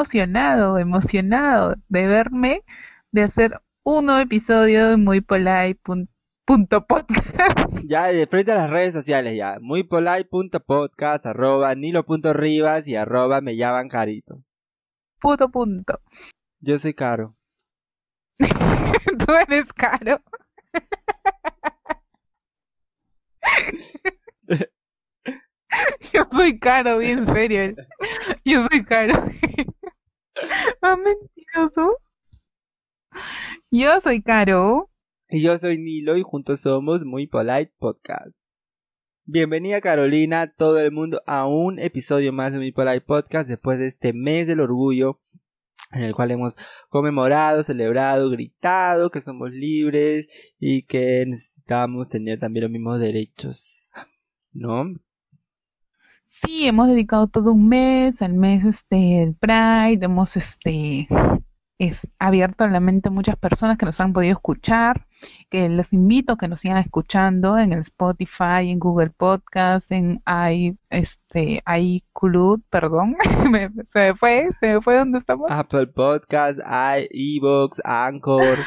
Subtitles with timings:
[0.00, 2.62] emocionado, emocionado de verme,
[3.12, 5.78] de hacer un nuevo episodio de Muy Polite.
[6.46, 7.28] Punto podcast.
[7.86, 9.58] Ya, de frente a las redes sociales ya.
[9.60, 14.42] Muy polite.podcast, arroba nilo.rivas y arroba me llaman carito.
[15.20, 16.00] Puto punto.
[16.60, 17.36] Yo soy caro.
[18.38, 20.22] Tú eres caro.
[26.12, 27.74] Yo soy caro, bien serio.
[28.44, 29.14] Yo soy caro.
[30.82, 31.98] ¿Ah, mentiroso?
[33.70, 34.90] Yo soy caro.
[35.28, 38.36] Y yo soy Nilo y juntos somos Muy Polite Podcast.
[39.24, 43.86] Bienvenida Carolina, todo el mundo, a un episodio más de Muy Polite Podcast después de
[43.86, 45.20] este mes del orgullo
[45.92, 46.56] en el cual hemos
[46.88, 50.28] conmemorado, celebrado, gritado que somos libres
[50.58, 53.90] y que necesitamos tener también los mismos derechos,
[54.52, 54.84] ¿no?
[56.44, 61.06] Sí, hemos dedicado todo un mes al mes este del Pride, hemos este
[61.80, 65.06] es abierto la mente a muchas personas que nos han podido escuchar,
[65.48, 70.22] que les invito a que nos sigan escuchando en el Spotify, en Google Podcast, en
[70.26, 75.50] i, este, iCloud, perdón, se me fue, se me fue donde estamos.
[75.50, 76.60] Apple Podcast,
[77.10, 77.40] i,
[77.84, 78.58] Anchor.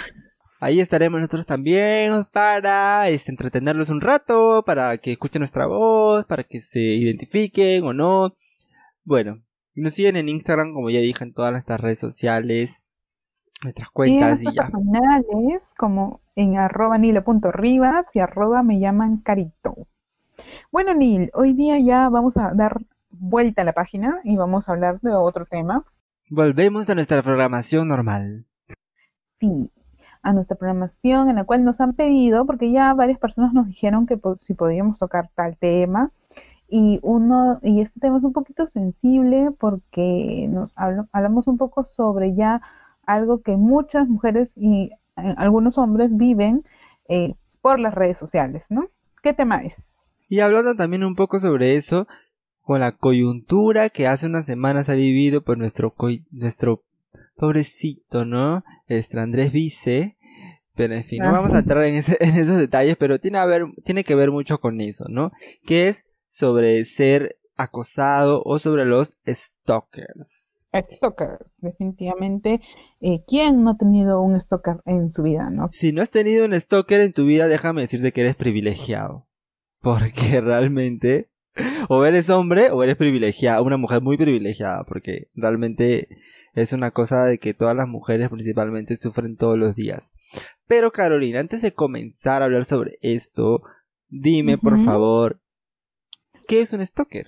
[0.64, 6.46] Ahí estaremos nosotros también para este, entretenerlos un rato, para que escuchen nuestra voz, para
[6.46, 8.38] que se identifiquen o no.
[9.04, 9.42] Bueno,
[9.76, 12.86] nos siguen en Instagram, como ya dije, en todas nuestras redes sociales
[13.62, 14.64] nuestras cuentas y, ya.
[14.64, 19.76] personales como en arroba nilo.rivas y arroba me llaman carito.
[20.72, 24.72] Bueno, Nil, hoy día ya vamos a dar vuelta a la página y vamos a
[24.72, 25.84] hablar de otro tema.
[26.30, 28.46] Volvemos a nuestra programación normal.
[29.42, 29.70] Sí,
[30.24, 34.08] a nuestra programación en la cual nos han pedido, porque ya varias personas nos dijeron
[34.08, 36.12] que pues, si podíamos tocar tal tema.
[36.70, 40.74] Y uno, y este tema es un poquito sensible porque nos
[41.12, 42.62] hablamos un poco sobre ya
[43.06, 46.64] algo que muchas mujeres y eh, algunos hombres viven
[47.10, 48.88] eh, por las redes sociales, ¿no?
[49.22, 49.76] ¿Qué tema es?
[50.30, 52.08] Y hablando también un poco sobre eso,
[52.62, 55.94] con la coyuntura que hace unas semanas ha vivido por nuestro,
[56.32, 56.82] nuestro
[57.44, 58.64] pobrecito, ¿no?
[58.88, 60.18] Este Andrés Vice.
[60.76, 63.66] Pero en fin, no vamos a entrar en, en esos detalles, pero tiene, a ver,
[63.84, 65.34] tiene que ver mucho con eso, ¿no?
[65.66, 70.66] Que es sobre ser acosado o sobre los stalkers.
[70.74, 72.62] Stalkers, definitivamente.
[73.02, 75.70] Eh, ¿Quién no ha tenido un stalker en su vida, no?
[75.74, 79.28] Si no has tenido un stalker en tu vida, déjame decirte que eres privilegiado.
[79.82, 81.30] Porque realmente,
[81.90, 86.08] o eres hombre o eres privilegiado, una mujer muy privilegiada, porque realmente
[86.54, 90.12] es una cosa de que todas las mujeres principalmente sufren todos los días.
[90.68, 93.62] Pero Carolina, antes de comenzar a hablar sobre esto,
[94.08, 95.40] dime por favor,
[96.48, 97.28] ¿qué es un stalker?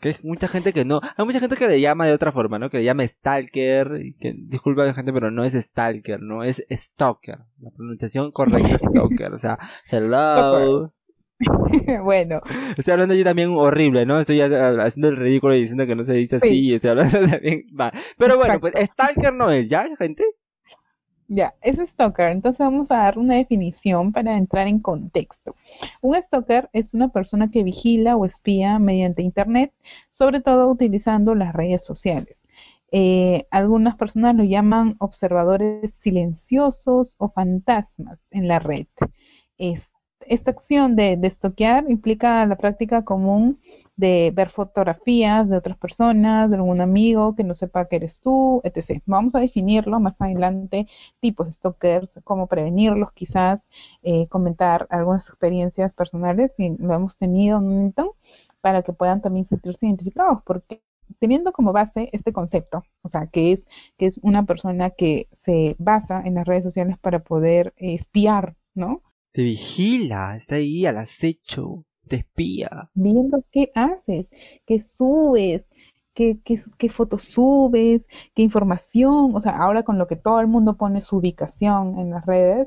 [0.00, 1.00] Que hay mucha gente que no.
[1.16, 2.70] Hay mucha gente que le llama de otra forma, ¿no?
[2.70, 4.14] Que le llama stalker.
[4.20, 7.38] Que, disculpa la gente, pero no es stalker, no es stalker.
[7.58, 9.32] La pronunciación correcta es stalker.
[9.32, 9.58] O sea,
[9.90, 10.92] hello.
[12.02, 12.40] bueno.
[12.76, 14.18] Estoy hablando yo también horrible, ¿no?
[14.20, 16.74] Estoy haciendo el ridículo y diciendo que no se dice así.
[16.74, 17.64] Estoy hablando también.
[17.78, 17.92] Va.
[18.16, 20.24] Pero bueno, pues stalker no es, ¿ya, gente?
[21.28, 22.30] Ya, es stalker.
[22.30, 25.54] Entonces vamos a dar una definición para entrar en contexto.
[26.00, 29.72] Un stalker es una persona que vigila o espía mediante Internet,
[30.10, 32.46] sobre todo utilizando las redes sociales.
[32.90, 38.86] Eh, algunas personas lo llaman observadores silenciosos o fantasmas en la red.
[40.28, 41.32] Esta acción de, de
[41.88, 43.58] implica la práctica común
[43.96, 48.60] de ver fotografías de otras personas, de algún amigo que no sepa que eres tú,
[48.64, 49.02] etc.
[49.06, 50.86] Vamos a definirlo más adelante,
[51.20, 53.60] tipos de stalkers, cómo prevenirlos quizás,
[54.02, 58.16] eh, comentar algunas experiencias personales, si lo hemos tenido un momento,
[58.60, 60.80] para que puedan también sentirse identificados, porque
[61.18, 65.74] teniendo como base este concepto, o sea, que es, que es una persona que se
[65.78, 69.02] basa en las redes sociales para poder espiar, ¿no?
[69.38, 72.90] Te vigila, está ahí al acecho te espía.
[72.94, 74.26] Viendo qué haces,
[74.66, 75.62] qué subes,
[76.12, 78.02] qué, qué, fotos subes,
[78.34, 82.10] qué información, o sea, ahora con lo que todo el mundo pone su ubicación en
[82.10, 82.66] las redes,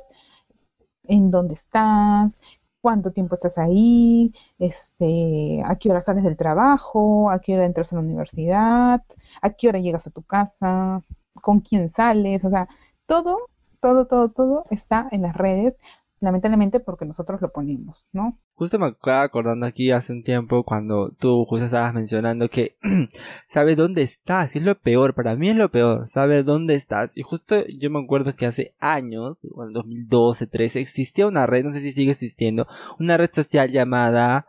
[1.03, 2.39] en dónde estás,
[2.79, 7.91] cuánto tiempo estás ahí, este, a qué hora sales del trabajo, a qué hora entras
[7.91, 9.03] a la universidad,
[9.41, 11.03] a qué hora llegas a tu casa,
[11.33, 12.69] con quién sales, o sea,
[13.07, 13.39] todo,
[13.81, 15.75] todo, todo, todo está en las redes
[16.21, 18.39] lamentablemente porque nosotros lo ponemos, ¿no?
[18.53, 22.77] Justo me acabo acordando aquí hace un tiempo cuando tú justo estabas mencionando que
[23.49, 27.11] sabes dónde estás, y es lo peor, para mí es lo peor, saber dónde estás.
[27.15, 31.65] Y justo yo me acuerdo que hace años, en el 2012, 13, existía una red,
[31.65, 32.67] no sé si sigue existiendo,
[32.99, 34.45] una red social llamada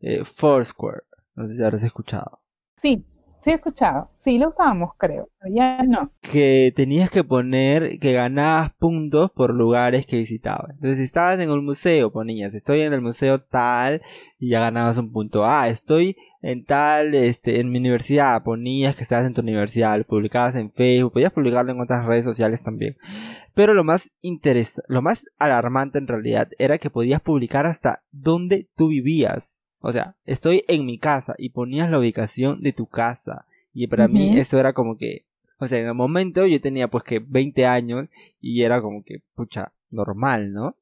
[0.00, 1.02] eh, Foursquare.
[1.34, 2.42] No sé si habrás escuchado.
[2.76, 3.06] Sí,
[3.40, 4.10] sí he escuchado.
[4.22, 5.28] Sí, lo usamos, creo.
[5.50, 6.10] Ya no.
[6.20, 10.70] Que tenías que poner que ganabas puntos por lugares que visitabas.
[10.70, 14.02] Entonces, si estabas en un museo, ponías, estoy en el museo tal,
[14.38, 15.44] y ya ganabas un punto.
[15.44, 20.04] Ah, estoy en tal, este, en mi universidad, ponías que estabas en tu universidad, lo
[20.04, 22.96] publicabas en Facebook, podías publicarlo en otras redes sociales también.
[23.54, 28.68] Pero lo más interes lo más alarmante en realidad era que podías publicar hasta dónde
[28.76, 29.59] tú vivías.
[29.80, 33.46] O sea, estoy en mi casa y ponías la ubicación de tu casa.
[33.72, 35.24] Y para mí eso era como que,
[35.58, 38.08] o sea, en el momento yo tenía pues que 20 años
[38.40, 40.76] y era como que, pucha, normal, ¿no?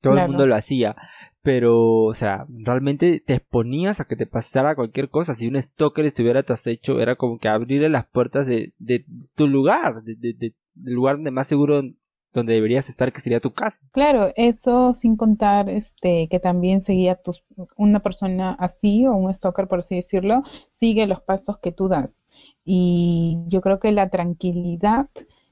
[0.00, 0.96] Todo el mundo lo hacía.
[1.42, 5.34] Pero, o sea, realmente te exponías a que te pasara cualquier cosa.
[5.34, 9.04] Si un stalker estuviera a tu acecho, era como que abrirle las puertas de, de
[9.34, 11.82] tu lugar, de, de, del lugar donde más seguro
[12.38, 13.78] donde deberías estar, que sería tu casa.
[13.92, 17.44] Claro, eso sin contar este que también seguía tus,
[17.76, 20.42] una persona así o un stalker, por así decirlo,
[20.80, 22.22] sigue los pasos que tú das.
[22.64, 25.08] Y yo creo que la tranquilidad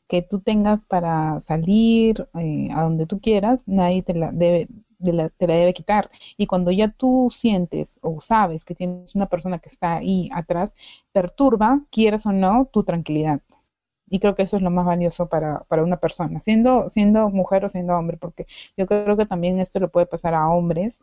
[0.08, 4.68] que tú tengas para salir eh, a donde tú quieras, nadie te la debe
[4.98, 6.10] te la debe quitar.
[6.36, 10.74] Y cuando ya tú sientes o sabes que tienes una persona que está ahí atrás,
[11.12, 13.40] perturba, quieras o no, tu tranquilidad.
[14.08, 17.64] Y creo que eso es lo más valioso para, para una persona, siendo, siendo mujer
[17.64, 21.02] o siendo hombre, porque yo creo que también esto le puede pasar a hombres,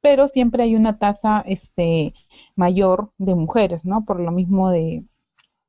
[0.00, 2.14] pero siempre hay una tasa este,
[2.56, 4.04] mayor de mujeres, ¿no?
[4.04, 5.04] Por lo mismo de,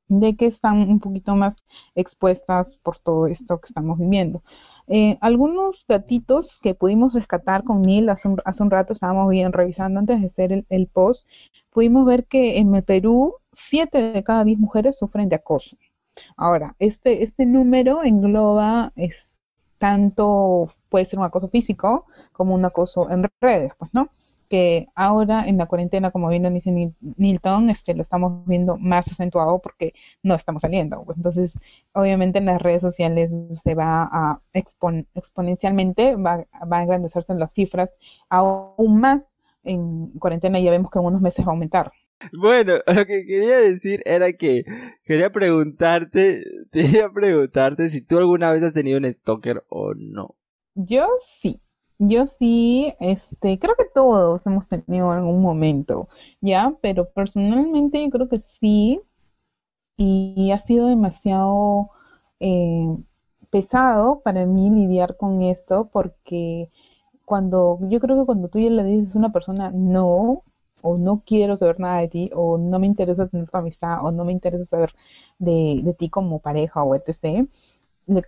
[0.08, 4.42] de que están un poquito más expuestas por todo esto que estamos viviendo.
[4.88, 9.52] Eh, algunos datitos que pudimos rescatar con Neil hace un, hace un rato, estábamos bien
[9.52, 11.26] revisando antes de hacer el, el, post,
[11.70, 15.76] pudimos ver que en el Perú 7 de cada 10 mujeres sufren de acoso.
[16.36, 19.34] Ahora, este, este número engloba es,
[19.78, 24.10] tanto, puede ser un acoso físico como un acoso en redes, pues, ¿no?
[24.48, 26.70] que ahora en la cuarentena, como bien dice
[27.16, 31.02] Nilton, este, lo estamos viendo más acentuado porque no estamos saliendo.
[31.04, 31.16] Pues.
[31.18, 31.52] Entonces,
[31.92, 33.30] obviamente en las redes sociales
[33.62, 37.94] se va a exponencialmente, va, va a engrandecerse en las cifras
[38.28, 39.30] aún más.
[39.64, 41.92] En cuarentena ya vemos que en unos meses va a aumentar.
[42.32, 44.64] Bueno, lo que quería decir era que
[45.04, 46.42] quería preguntarte,
[46.72, 50.34] quería preguntarte si tú alguna vez has tenido un stalker o no.
[50.74, 51.06] Yo
[51.40, 51.60] sí,
[51.98, 56.08] yo sí, este, creo que todos hemos tenido algún momento,
[56.40, 56.74] ¿ya?
[56.82, 59.00] Pero personalmente yo creo que sí,
[59.96, 61.90] y ha sido demasiado
[62.40, 62.96] eh,
[63.50, 66.70] pesado para mí lidiar con esto porque
[67.24, 70.44] cuando, yo creo que cuando tú ya le dices a una persona no,
[70.86, 74.10] o no quiero saber nada de ti, o no me interesa tener tu amistad, o
[74.12, 74.94] no me interesa saber
[75.38, 77.48] de, de ti como pareja o etc.,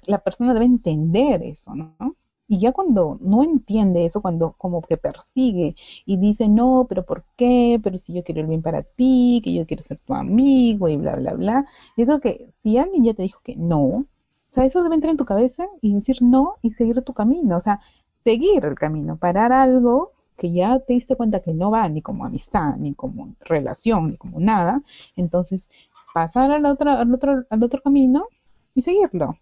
[0.06, 2.16] la persona debe entender eso, ¿no?
[2.48, 5.76] Y ya cuando no entiende eso, cuando como que persigue
[6.06, 7.78] y dice, no, pero ¿por qué?
[7.82, 10.96] Pero si yo quiero el bien para ti, que yo quiero ser tu amigo y
[10.96, 11.66] bla, bla, bla.
[11.96, 14.06] Yo creo que si alguien ya te dijo que no, o
[14.50, 17.56] sea, eso debe entrar en tu cabeza y decir no y seguir tu camino.
[17.58, 17.80] O sea,
[18.24, 22.24] seguir el camino, parar algo que ya te diste cuenta que no va ni como
[22.24, 24.82] amistad, ni como relación, ni como nada,
[25.16, 25.68] entonces
[26.14, 28.28] pasar al otro, al otro, al otro camino
[28.74, 29.36] y seguirlo.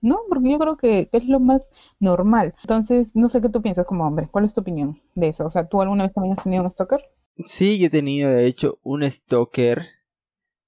[0.00, 0.20] ¿No?
[0.28, 2.54] Porque yo creo que es lo más normal.
[2.62, 4.28] Entonces, no sé qué tú piensas como hombre.
[4.30, 5.44] ¿Cuál es tu opinión de eso?
[5.44, 7.00] O sea, ¿tú alguna vez también has tenido un stalker?
[7.44, 9.86] Sí, yo he tenido, de hecho, un stalker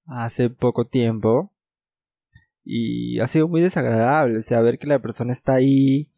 [0.05, 1.49] hace poco tiempo.
[2.65, 4.39] Y ha sido muy desagradable.
[4.39, 6.09] O sea, ver que la persona está ahí,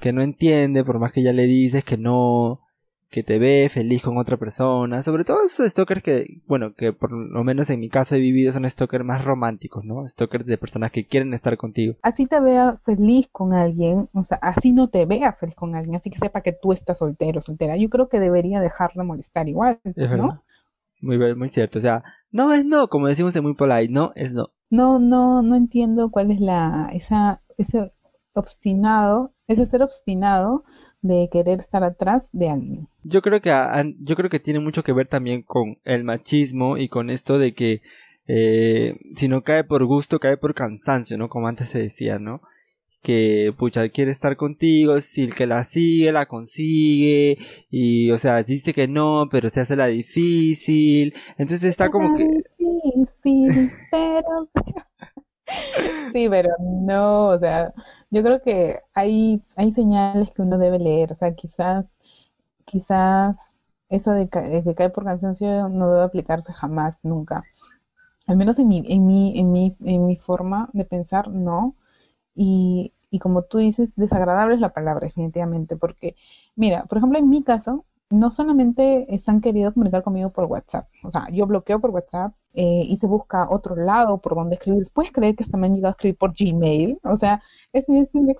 [0.00, 2.65] que no entiende, por más que ya le dices que no,
[3.10, 7.12] que te ve feliz con otra persona, sobre todo esos stalkers que, bueno, que por
[7.12, 10.06] lo menos en mi caso he vivido son stalkers más románticos, ¿no?
[10.08, 11.94] Stalkers de personas que quieren estar contigo.
[12.02, 15.96] Así te vea feliz con alguien, o sea, así no te vea feliz con alguien,
[15.96, 17.76] así que sepa que tú estás soltero, soltera.
[17.76, 20.42] Yo creo que debería dejarlo molestar igual, ¿no?
[21.00, 24.32] Muy, muy cierto, o sea, no es no, como decimos en muy polite, no es
[24.32, 24.48] no.
[24.68, 27.92] No, no, no entiendo cuál es la, esa, ese
[28.34, 30.64] obstinado, ese ser obstinado
[31.02, 32.88] de querer estar atrás de alguien.
[33.02, 33.50] Yo creo que
[34.00, 37.54] yo creo que tiene mucho que ver también con el machismo y con esto de
[37.54, 37.82] que
[38.26, 41.28] eh, si no cae por gusto cae por cansancio, ¿no?
[41.28, 42.40] Como antes se decía, ¿no?
[43.02, 47.38] Que pucha quiere estar contigo, si el que la sigue la consigue
[47.70, 52.26] y o sea dice que no, pero se hace la difícil, entonces está como que
[52.58, 54.48] difícil, pero
[56.12, 57.72] Sí, pero no, o sea,
[58.10, 61.84] yo creo que hay, hay señales que uno debe leer, o sea, quizás,
[62.66, 63.56] quizás
[63.90, 67.44] eso de, que cae por cansancio no debe aplicarse jamás, nunca.
[68.26, 71.76] Al menos en mi, en mi, en mi, en mi forma de pensar, no.
[72.34, 76.16] Y, y como tú dices, desagradable es la palabra, definitivamente, porque,
[76.56, 80.88] mira, por ejemplo, en mi caso, no solamente se han querido comunicar conmigo por WhatsApp,
[81.04, 84.82] o sea, yo bloqueo por WhatsApp, eh, y se busca otro lado por donde escribir.
[84.94, 86.98] ¿Puedes creer que hasta me han llegado a escribir por Gmail?
[87.04, 87.42] O sea,
[87.74, 88.32] es, es una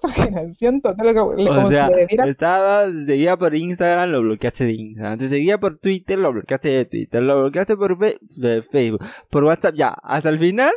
[0.46, 1.06] exageración total.
[1.18, 1.90] o sea,
[2.24, 5.18] estaba, seguía por Instagram, lo bloqueaste de Instagram.
[5.18, 7.22] Te seguía por Twitter, lo bloqueaste de Twitter.
[7.22, 9.04] Lo bloqueaste por Facebook.
[9.28, 9.90] Por WhatsApp, ya.
[10.02, 10.72] Hasta el final,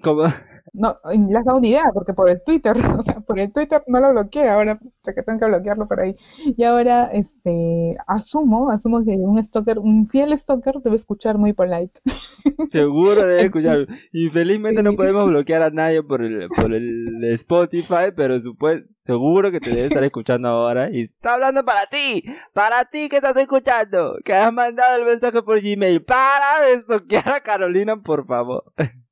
[0.00, 0.24] como...
[0.72, 3.82] No, le has dado una idea, porque por el Twitter, o sea, por el Twitter
[3.86, 6.16] no lo bloqueé, ahora que tengo que bloquearlo por ahí.
[6.56, 12.00] Y ahora, este, asumo, asumo que un stalker, un fiel stalker debe escuchar muy polite.
[12.72, 13.86] Seguro debe escuchar.
[14.12, 19.60] Infelizmente no podemos bloquear a nadie por el, por el Spotify, pero supuesto, seguro que
[19.60, 24.16] te debe estar escuchando ahora y está hablando para ti, para ti que estás escuchando,
[24.24, 26.04] que has mandado el mensaje por Gmail.
[26.04, 28.64] Para de stalkear a Carolina, por favor.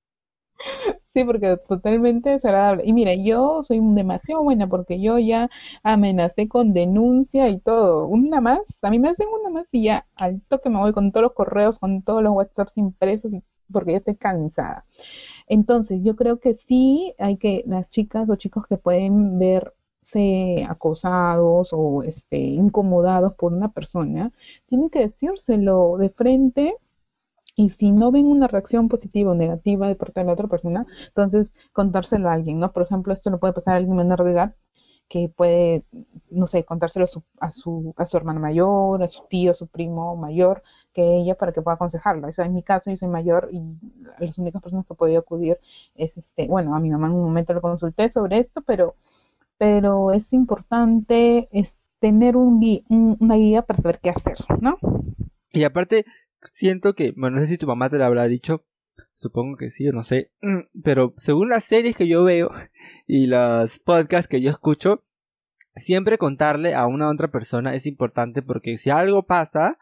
[1.15, 2.85] Sí, porque totalmente desagradable.
[2.87, 5.51] Y mira, yo soy demasiado buena porque yo ya
[5.83, 8.07] amenacé con denuncia y todo.
[8.07, 11.11] Una más, a mí me hacen una más y ya al toque me voy con
[11.13, 13.33] todos los correos, con todos los WhatsApps impresos
[13.73, 14.85] porque ya estoy cansada.
[15.49, 21.71] Entonces, yo creo que sí hay que, las chicas o chicos que pueden verse acosados
[21.73, 24.33] o este, incomodados por una persona,
[24.67, 26.77] tienen que decírselo de frente
[27.59, 30.87] y si no ven una reacción positiva o negativa de parte de la otra persona,
[31.09, 32.73] entonces contárselo a alguien, ¿no?
[32.73, 34.55] Por ejemplo, esto no puede pasar a alguien menor de edad
[35.09, 35.83] que puede,
[36.31, 39.55] no sé, contárselo a su, a su, a su hermana mayor, a su tío, a
[39.55, 40.63] su primo mayor,
[40.93, 42.29] que ella para que pueda aconsejarlo.
[42.29, 43.61] Eso en mi caso, yo soy mayor y
[44.21, 45.59] las únicas personas que he podido acudir
[45.97, 48.95] es, este, bueno, a mi mamá en un momento le consulté sobre esto, pero,
[49.57, 54.79] pero es importante es tener un, una guía para saber qué hacer, ¿no?
[55.51, 56.05] Y aparte,
[56.53, 58.65] siento que, bueno, no sé si tu mamá te lo habrá dicho,
[59.15, 60.33] supongo que sí, no sé,
[60.83, 62.51] pero según las series que yo veo
[63.07, 65.05] y los podcasts que yo escucho,
[65.75, 69.79] siempre contarle a una otra persona es importante porque si algo pasa,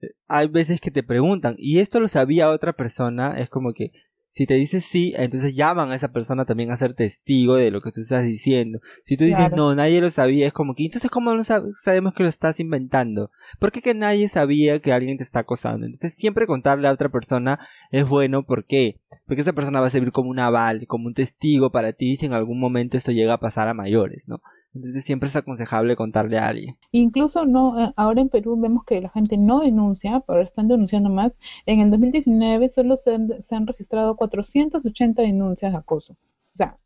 [0.00, 3.92] eh, hay veces que te preguntan, y esto lo sabía otra persona, es como que
[4.34, 7.80] si te dices sí, entonces llaman a esa persona también a ser testigo de lo
[7.80, 8.80] que tú estás diciendo.
[9.04, 12.24] Si tú dices no, nadie lo sabía, es como que entonces ¿cómo no sabemos que
[12.24, 13.30] lo estás inventando?
[13.60, 15.86] ¿Por qué que nadie sabía que alguien te está acosando?
[15.86, 17.60] Entonces siempre contarle a otra persona
[17.92, 19.00] es bueno, ¿por qué?
[19.26, 22.26] Porque esa persona va a servir como un aval, como un testigo para ti si
[22.26, 24.40] en algún momento esto llega a pasar a mayores, ¿no?
[24.74, 26.76] Entonces siempre es aconsejable contarle a alguien.
[26.90, 31.10] Incluso no, eh, ahora en Perú vemos que la gente no denuncia, pero están denunciando
[31.10, 31.38] más.
[31.64, 36.14] En el 2019 solo se han, registrado 480 denuncias de acoso.
[36.14, 36.78] O sea,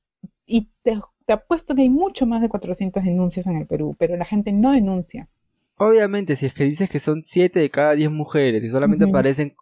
[0.47, 4.25] y te, apuesto que hay mucho más de 400 denuncias en el Perú, pero la
[4.27, 5.29] gente no denuncia.
[5.77, 9.55] Obviamente, si es que dices que son 7 de cada 10 mujeres y solamente aparecen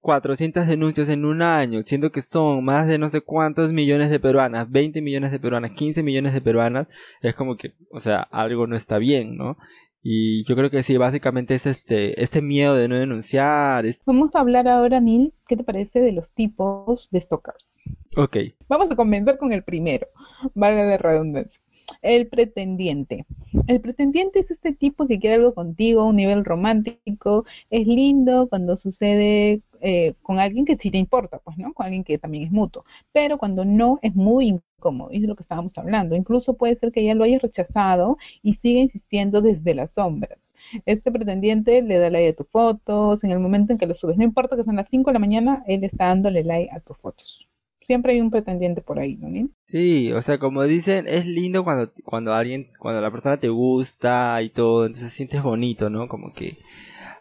[0.00, 4.20] 400 denuncias en un año, siendo que son más de no sé cuántos millones de
[4.20, 6.88] peruanas, 20 millones de peruanas, 15 millones de peruanas,
[7.22, 9.56] es como que, o sea, algo no está bien, ¿no?
[10.02, 13.84] Y yo creo que sí, básicamente es este, este miedo de no denunciar.
[14.06, 17.76] Vamos a hablar ahora, Neil, ¿qué te parece de los tipos de stalkers?
[18.16, 18.36] Ok.
[18.68, 20.06] Vamos a comenzar con el primero,
[20.54, 21.60] valga de redundancia.
[22.02, 23.26] El pretendiente.
[23.66, 27.44] El pretendiente es este tipo que quiere algo contigo, un nivel romántico.
[27.70, 31.72] Es lindo cuando sucede eh, con alguien que sí te importa, pues, ¿no?
[31.72, 32.84] Con alguien que también es mutuo.
[33.12, 35.10] Pero cuando no, es muy incómodo.
[35.12, 36.16] Y es lo que estábamos hablando.
[36.16, 40.52] Incluso puede ser que ya lo haya rechazado y siga insistiendo desde las sombras.
[40.86, 43.24] Este pretendiente le da like a tus fotos.
[43.24, 45.18] En el momento en que lo subes, no importa que sean las 5 de la
[45.18, 49.48] mañana, él está dándole like a tus fotos siempre hay un pretendiente por ahí, ¿no?
[49.66, 54.40] Sí, o sea, como dicen, es lindo cuando, cuando alguien, cuando la persona te gusta
[54.42, 56.08] y todo, entonces sientes bonito, ¿no?
[56.08, 56.58] Como que,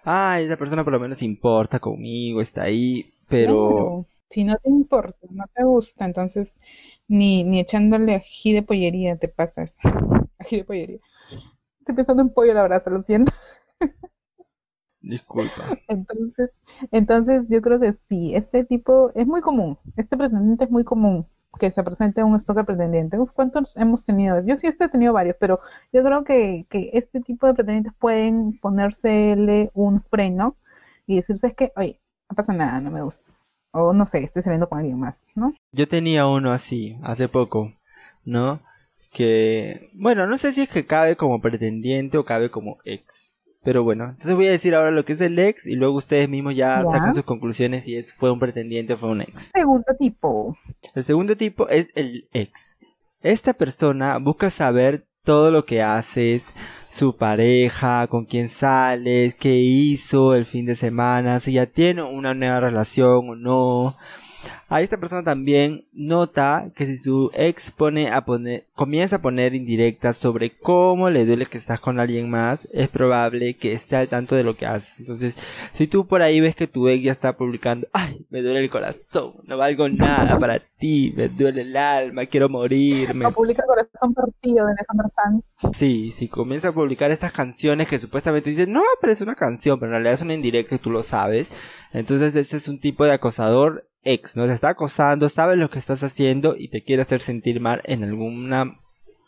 [0.03, 4.05] ay, esa persona por lo menos importa conmigo, está ahí, pero...
[4.29, 6.53] Si no te importa, no te gusta, entonces
[7.07, 9.75] ni, ni echándole ají de pollería te pasas.
[10.39, 10.99] ají de pollería.
[11.79, 13.31] Estoy pensando en pollo a la brasa, lo siento.
[15.01, 15.63] Disculpa.
[15.87, 16.51] Entonces,
[16.91, 21.25] entonces yo creo que sí, este tipo es muy común, este pretendiente es muy común
[21.57, 23.17] que se presente un stalker pretendiente.
[23.33, 24.43] ¿Cuántos hemos tenido?
[24.45, 25.59] Yo sí este he tenido varios, pero
[25.91, 30.55] yo creo que, que este tipo de pretendientes pueden ponérsele un freno
[31.07, 33.23] y decirse es que, oye, no pasa nada, no me gusta.
[33.71, 35.53] O no sé, estoy saliendo con alguien más, ¿no?
[35.71, 37.73] Yo tenía uno así, hace poco,
[38.25, 38.61] ¿no?
[39.11, 43.28] Que, bueno, no sé si es que cabe como pretendiente o cabe como ex
[43.63, 46.29] pero bueno, entonces voy a decir ahora lo que es el ex y luego ustedes
[46.29, 49.49] mismos ya, sacan sus conclusiones si es fue un pretendiente o fue un ex.
[49.53, 50.57] Segundo tipo.
[50.95, 52.77] El segundo tipo es el ex.
[53.21, 56.43] Esta persona busca saber todo lo que haces,
[56.89, 62.33] su pareja, con quién sales, qué hizo el fin de semana, si ya tiene una
[62.33, 63.97] nueva relación o no.
[64.69, 69.55] A esta persona también nota que si su ex pone a poner, comienza a poner
[69.55, 74.07] indirectas sobre cómo le duele que estás con alguien más, es probable que esté al
[74.07, 74.99] tanto de lo que haces.
[74.99, 75.33] Entonces,
[75.73, 78.69] si tú por ahí ves que tu ex ya está publicando, ay, me duele el
[78.69, 83.23] corazón, no valgo nada para ti, me duele el alma, quiero morirme.
[83.23, 85.75] No publica corazón partido de Alejandro Sanz.
[85.75, 89.79] Sí, si comienza a publicar estas canciones que supuestamente dicen, no, pero es una canción,
[89.79, 91.47] pero en realidad es una indirecta y tú lo sabes.
[91.91, 94.45] Entonces ese es un tipo de acosador ex, ¿no?
[94.45, 98.03] Te está acosando, sabe lo que estás haciendo y te quiere hacer sentir mal en
[98.03, 98.79] alguna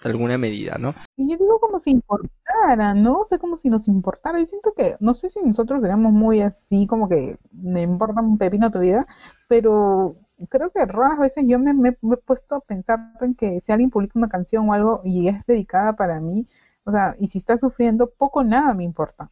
[0.04, 0.94] alguna medida, ¿no?
[1.18, 3.20] Yo digo como si importara, ¿no?
[3.22, 4.40] O sea, como si nos importara.
[4.40, 8.38] Yo siento que, no sé si nosotros seríamos muy así, como que me importa un
[8.38, 9.06] pepino tu vida,
[9.48, 10.16] pero
[10.50, 13.92] creo que raras veces yo me, me, he puesto a pensar en que si alguien
[13.92, 16.48] publica una canción o algo y es dedicada para mí,
[16.84, 19.30] o sea, y si está sufriendo, poco o nada me importa.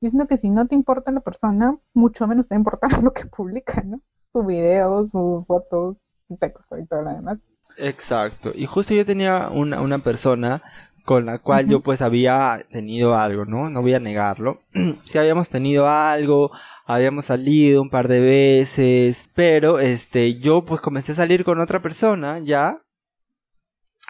[0.00, 3.26] Yo siento que si no te importa la persona, mucho menos te importa lo que
[3.26, 4.00] publica, ¿no?
[4.32, 5.96] Sus videos, sus fotos,
[6.28, 7.38] su texto y todo lo demás.
[7.76, 8.52] Exacto.
[8.54, 10.62] Y justo yo tenía una, una persona
[11.04, 13.70] con la cual yo pues había tenido algo, ¿no?
[13.70, 14.60] No voy a negarlo.
[15.04, 16.50] sí habíamos tenido algo,
[16.86, 21.82] habíamos salido un par de veces, pero este yo pues comencé a salir con otra
[21.82, 22.82] persona ya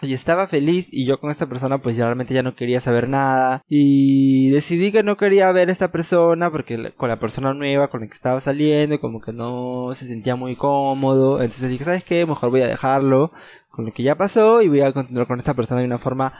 [0.01, 3.63] y estaba feliz y yo con esta persona pues realmente ya no quería saber nada
[3.67, 8.01] y decidí que no quería ver a esta persona porque con la persona nueva con
[8.01, 11.41] la que estaba saliendo como que no se sentía muy cómodo.
[11.41, 13.31] Entonces dije sabes qué mejor voy a dejarlo
[13.69, 16.33] con lo que ya pasó y voy a continuar con esta persona de una forma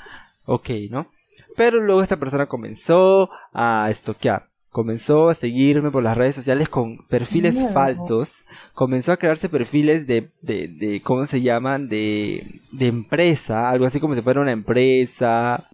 [0.45, 1.07] ok no
[1.55, 7.05] pero luego esta persona comenzó a estoquear comenzó a seguirme por las redes sociales con
[7.07, 11.89] perfiles falsos, comenzó a crearse perfiles de, de, de ¿cómo se llaman?
[11.89, 15.69] De, de empresa, algo así como si fuera una empresa.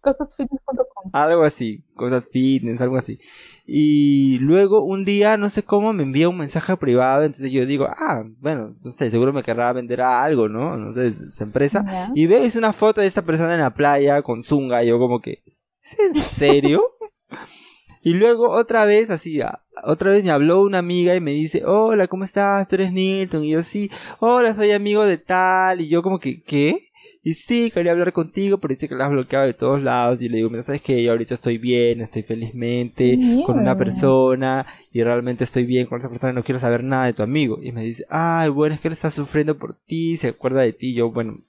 [0.00, 1.10] Cosasfitness.com.
[1.12, 3.18] Algo así, cosas fitness, algo así.
[3.66, 7.86] Y luego un día, no sé cómo, me envía un mensaje privado, entonces yo digo,
[7.88, 10.76] ah, bueno, no sé, seguro me querrá vender algo, ¿no?
[10.76, 12.10] No sé, esa empresa.
[12.14, 14.98] Y veo, es una foto de esta persona en la playa con zunga, y yo
[14.98, 15.42] como que,
[15.82, 16.82] ¿es en serio?
[18.06, 19.40] Y luego otra vez, así,
[19.82, 22.68] otra vez me habló una amiga y me dice, hola, ¿cómo estás?
[22.68, 23.42] ¿Tú eres Nilton?
[23.42, 23.90] Y yo, sí,
[24.20, 25.80] hola, soy amigo de tal.
[25.80, 26.92] Y yo como que, ¿qué?
[27.24, 30.22] Y sí, quería hablar contigo, pero dice que la has bloqueado de todos lados.
[30.22, 34.66] Y le digo, mira, sabes que yo ahorita estoy bien, estoy felizmente con una persona
[34.92, 37.58] y realmente estoy bien con esa persona y no quiero saber nada de tu amigo.
[37.60, 40.72] Y me dice, ay, bueno, es que él está sufriendo por ti, se acuerda de
[40.72, 40.94] ti.
[40.94, 41.40] yo, bueno,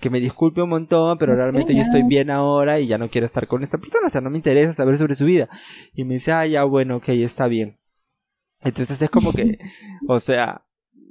[0.00, 3.26] que me disculpe un montón, pero realmente yo estoy bien ahora y ya no quiero
[3.26, 5.48] estar con esta persona, o sea, no me interesa saber sobre su vida.
[5.94, 7.78] Y me dice, ah, ya, bueno, ok, está bien.
[8.60, 9.58] Entonces es como que,
[10.08, 10.64] o sea,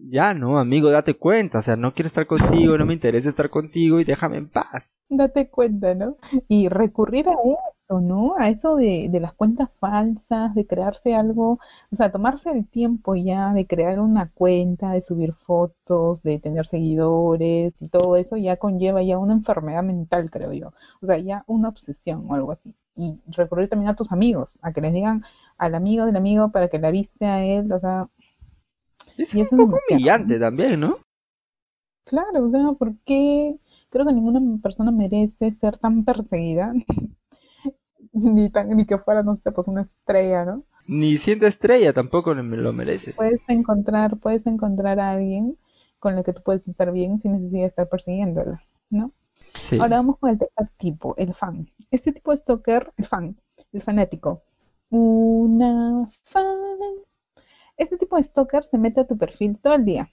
[0.10, 3.50] ya no, amigo, date cuenta, o sea, no quiero estar contigo, no me interesa estar
[3.50, 5.00] contigo y déjame en paz.
[5.10, 6.18] Date cuenta, ¿no?
[6.48, 7.34] Y recurrir a
[7.92, 8.36] eso, ¿no?
[8.38, 11.60] A eso de, de las cuentas falsas, de crearse algo,
[11.92, 16.68] o sea, tomarse el tiempo ya de crear una cuenta, de subir fotos, de tener
[16.68, 20.74] seguidores y todo eso ya conlleva ya una enfermedad mental, creo yo.
[21.02, 22.74] O sea, ya una obsesión o algo así.
[22.96, 25.24] Y recurrir también a tus amigos, a que les digan
[25.58, 28.10] al amigo del amigo para que le avise a él, o sea,
[29.18, 30.98] es y un poco humillante también, ¿no?
[32.06, 33.58] Claro, o sea, porque
[33.90, 36.74] creo que ninguna persona merece ser tan perseguida,
[38.34, 40.64] ni tan ni que fuera, no sé, pues una estrella, ¿no?
[40.88, 43.14] Ni siendo estrella tampoco me lo merece.
[43.14, 45.58] Puedes encontrar, puedes encontrar a alguien
[46.00, 49.12] con el que tú puedes estar bien sin necesidad de estar persiguiéndola, ¿no?
[49.56, 49.80] Sí.
[49.80, 51.70] Ahora vamos con el tercer tipo, el fan.
[51.92, 53.38] Este tipo de stalker, el fan,
[53.72, 54.42] el fanático.
[54.90, 56.46] Una fan
[57.82, 60.12] este tipo de stalker se mete a tu perfil todo el día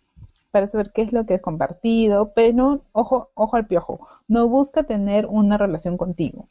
[0.51, 4.85] para saber qué es lo que es compartido, pero ojo, ojo al piojo, no busca
[4.85, 6.49] tener una relación contigo.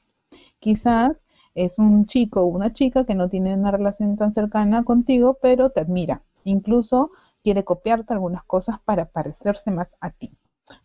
[0.60, 1.20] Quizás
[1.58, 5.72] es un chico o una chica que no tiene una relación tan cercana contigo, pero
[5.72, 6.22] te admira.
[6.44, 7.12] Incluso
[7.44, 10.32] quiere copiarte algunas cosas para parecerse más a ti.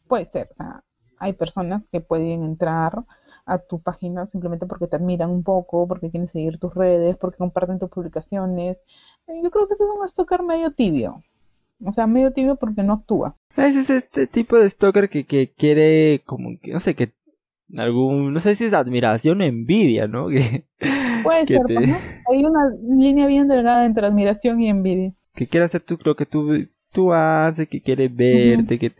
[0.08, 0.82] Puede ser, o sea,
[1.18, 3.04] hay personas que pueden entrar
[3.44, 7.36] a tu página simplemente porque te admiran un poco, porque quieren seguir tus redes, porque
[7.36, 8.78] comparten tus publicaciones.
[9.28, 11.22] Yo creo que eso es un stalker medio tibio.
[11.84, 13.36] O sea, medio tibio porque no actúa.
[13.56, 17.12] Es este tipo de stalker que, que quiere como que, no sé, que
[17.76, 20.28] algún, no sé si es admiración o envidia, ¿no?
[20.78, 21.96] Que, Puede ser, ¿no?
[22.32, 25.12] Hay una línea bien delgada entre admiración y envidia.
[25.34, 28.92] Que quiere hacer tú, lo que tú tú haces, que quiere verte, que,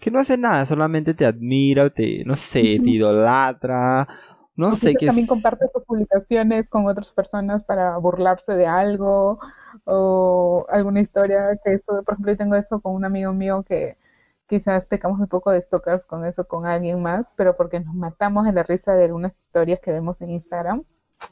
[0.00, 4.08] que no hace nada, solamente te admira o te, no sé, te idolatra,
[4.56, 5.06] no sé qué.
[5.06, 9.38] También comparte sus publicaciones con otras personas para burlarse de algo
[9.84, 13.98] o alguna historia que eso, por ejemplo, yo tengo eso con un amigo mío que
[14.46, 18.44] quizás pecamos un poco de stalkers con eso con alguien más, pero porque nos matamos
[18.44, 20.84] de la risa de algunas historias que vemos en Instagram.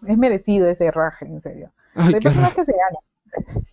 [0.07, 1.72] Es merecido ese raje, en serio.
[1.94, 3.64] Hay personas que se ganan.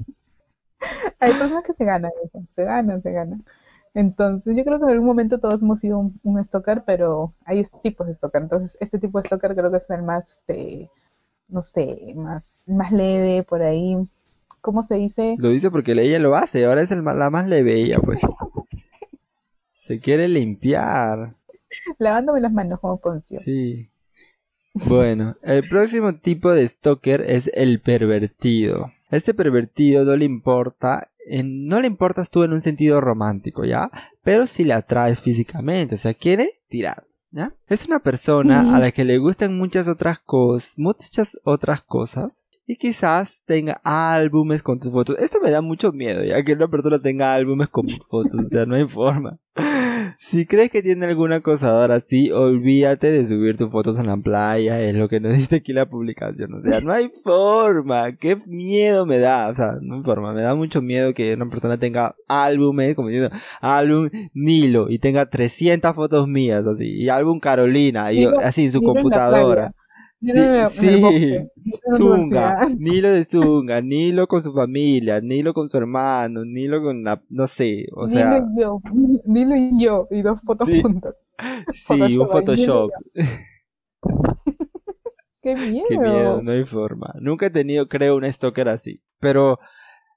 [1.19, 3.45] Hay personas que se ganan eso, se ganan, se ganan.
[3.93, 7.65] Entonces, yo creo que en algún momento todos hemos sido un, un stalker, pero hay
[7.83, 8.41] tipos de stalker.
[8.41, 10.89] Entonces, este tipo de stalker creo que es el más, este,
[11.49, 13.97] no sé, más, más leve por ahí.
[14.61, 15.35] ¿Cómo se dice?
[15.37, 18.21] Lo dice porque ella lo hace, ahora es el, la más leve ella, pues.
[19.91, 21.35] Se quiere limpiar.
[21.99, 23.39] Lavándome las manos como Poncio.
[23.43, 23.89] Sí.
[24.73, 28.91] Bueno, el próximo tipo de stalker es el pervertido.
[29.09, 33.91] Este pervertido no le importa, en- no le importas tú en un sentido romántico, ¿ya?
[34.23, 37.53] Pero si le atraes físicamente, o sea, quiere tirar, ¿ya?
[37.67, 42.45] Es una persona a la que le gustan muchas otras cosas, muchas otras cosas.
[42.71, 45.17] Y quizás tenga álbumes con tus fotos.
[45.19, 48.45] Esto me da mucho miedo, ya que una persona tenga álbumes con fotos.
[48.45, 49.39] O sea, no hay forma.
[50.19, 54.81] Si crees que tiene algún acosador así, olvídate de subir tus fotos en la playa,
[54.81, 56.53] es lo que nos dice aquí la publicación.
[56.53, 60.41] O sea, no hay forma, qué miedo me da, o sea, no hay forma, me
[60.41, 65.95] da mucho miedo que una persona tenga álbumes, como diciendo, álbum Nilo, y tenga 300
[65.95, 69.73] fotos mías, así, y álbum Carolina, y así en su computadora.
[70.21, 71.37] Sí,
[71.97, 72.67] Zunga.
[72.77, 77.47] Nilo de Zunga, Nilo con su familia, Nilo con su hermano, Nilo con la, no
[77.47, 78.81] sé, o sea, Nilo y yo,
[79.25, 80.81] Nilo y yo, y dos fotos Sí.
[80.81, 81.15] juntas.
[81.73, 82.91] sí, un Photoshop, Photoshop.
[85.41, 85.85] ¡Qué miedo!
[85.89, 87.15] Qué miedo, no hay forma.
[87.19, 89.01] Nunca he tenido, creo, un stalker así.
[89.19, 89.57] Pero,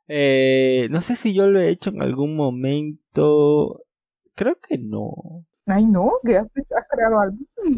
[0.06, 3.80] eh, no sé si yo lo he hecho en algún momento.
[4.34, 5.46] Creo que no.
[5.66, 7.36] Ay, no, que has, has creado algo.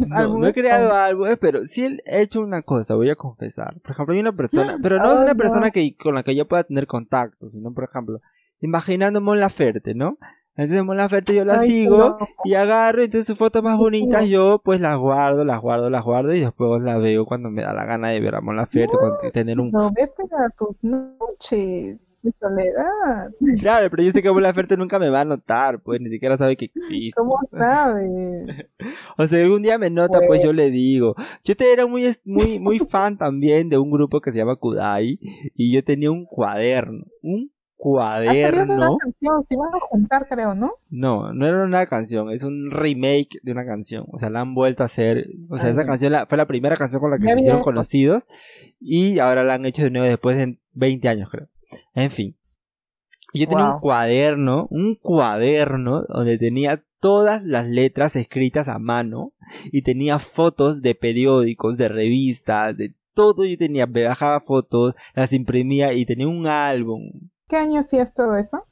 [0.09, 3.81] No, no he creado álbumes, pero sí he hecho una cosa, voy a confesar.
[3.81, 5.37] Por ejemplo, hay una persona, pero no es una no.
[5.37, 8.21] persona que, con la que yo pueda tener contacto, sino, por ejemplo,
[8.61, 10.19] imaginando Mon Laferte, ¿no?
[10.57, 14.63] Entonces Mon Laferte yo la Ay, sigo y agarro, entonces sus fotos más bonitas yo
[14.65, 17.85] pues las guardo, las guardo, las guardo y después las veo cuando me da la
[17.85, 19.71] gana de ver a Mon Laferte, cuando tener un...
[19.71, 23.31] No ves para tus noches de soledad.
[23.61, 26.37] Claro, pero yo sé que Mon Laferte nunca me va a notar, pues ni siquiera
[26.37, 27.23] sabe que existo.
[27.23, 28.67] ¿Cómo sabes?
[29.19, 31.15] O sea, algún día me nota, pues Pues- yo le digo.
[31.45, 35.19] Yo te era muy, muy, muy fan también de un grupo que se llama Kudai.
[35.55, 37.05] Y yo tenía un cuaderno.
[37.23, 37.51] Un
[38.01, 38.97] Ha salido una cuaderno.
[38.99, 40.73] canción, se iban a juntar, creo, ¿no?
[40.91, 44.05] No, no era una canción, es un remake de una canción.
[44.13, 45.27] O sea, la han vuelto a hacer.
[45.49, 45.87] O sea, Ah, esa ya.
[45.87, 48.25] canción la- fue la primera canción con la que se hicieron conocidos.
[48.81, 51.49] Y ahora la han hecho de nuevo después de 20 años, creo.
[51.95, 52.37] En fin.
[53.35, 59.33] Yo tenía un cuaderno, un cuaderno donde tenía todas las letras escritas a mano
[59.67, 63.45] y tenía fotos de periódicos, de revistas, de todo.
[63.45, 67.11] Yo tenía, me bajaba fotos, las imprimía y tenía un álbum.
[67.49, 68.65] ¿Qué año hacías todo eso?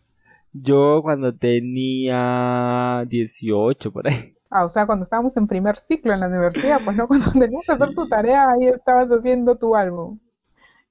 [0.53, 4.35] Yo cuando tenía 18 por ahí.
[4.51, 7.67] Ah, o sea, cuando estábamos en primer ciclo en la universidad, pues no, cuando tenías
[7.67, 10.21] que hacer tu tarea, ahí estabas haciendo tu álbum.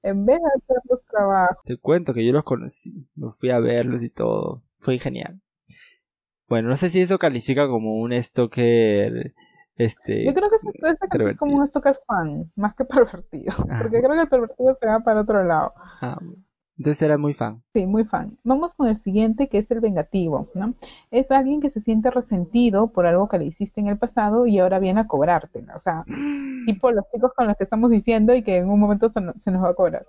[0.04, 1.64] En vez de hacer los trabajos.
[1.64, 4.62] Te cuento que yo los conocí, me fui a verlos y todo.
[4.78, 5.40] Fue genial.
[6.46, 9.32] Bueno, no sé si eso califica como un stalker,
[9.76, 13.54] este, Yo creo que eso es como un stalker fan, más que pervertido.
[13.70, 13.78] Ah.
[13.82, 15.72] Porque creo que el pervertido se va para otro lado.
[16.00, 16.18] Ah,
[16.78, 17.62] entonces era muy fan.
[17.74, 18.38] Sí, muy fan.
[18.44, 20.74] Vamos con el siguiente, que es el vengativo, ¿no?
[21.10, 24.60] Es alguien que se siente resentido por algo que le hiciste en el pasado y
[24.60, 25.76] ahora viene a cobrártela.
[25.76, 26.04] O sea,
[26.66, 29.34] tipo los chicos con los que estamos diciendo y que en un momento se, no-
[29.40, 30.06] se nos va a cobrar.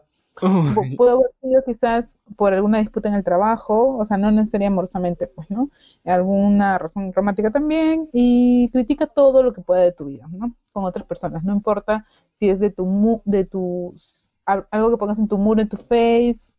[0.95, 5.27] Pudo haber sido quizás por alguna disputa en el trabajo, o sea, no necesariamente amorosamente,
[5.27, 5.69] pues, ¿no?
[6.05, 10.55] Alguna razón romántica también, y critica todo lo que pueda de tu vida, ¿no?
[10.73, 12.05] Con otras personas, no importa
[12.39, 15.77] si es de tu, de tus, al- algo que pongas en tu muro, en tu
[15.77, 16.53] face,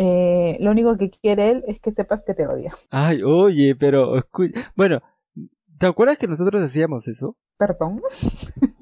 [0.00, 2.72] eh, lo único que quiere él es que sepas que te odia.
[2.88, 4.24] Ay, oye, pero
[4.76, 5.02] bueno,
[5.76, 7.36] ¿te acuerdas que nosotros hacíamos eso?
[7.56, 8.00] Perdón.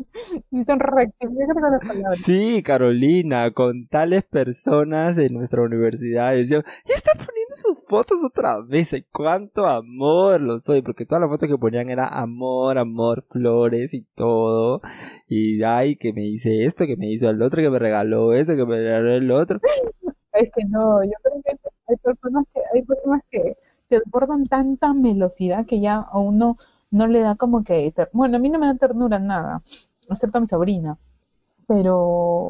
[2.25, 6.35] Sí, Carolina, con tales personas de nuestra universidad.
[6.35, 8.91] Y decíamos, ya está poniendo sus fotos otra vez.
[9.13, 14.07] Cuánto amor lo soy, porque todas las fotos que ponían era amor, amor, flores y
[14.15, 14.81] todo.
[15.29, 18.57] Y ay, que me hice esto, que me hizo el otro, que me regaló esto,
[18.57, 19.61] que me regaló el otro.
[20.37, 21.57] Es que no, yo creo que
[21.89, 23.57] hay personas que, hay personas que,
[23.89, 26.59] que desbordan tanta velocidad que ya a uno
[26.91, 29.63] no le da como que, bueno, a mí no me da ternura nada,
[30.09, 30.99] excepto a mi sobrina,
[31.69, 31.97] pero,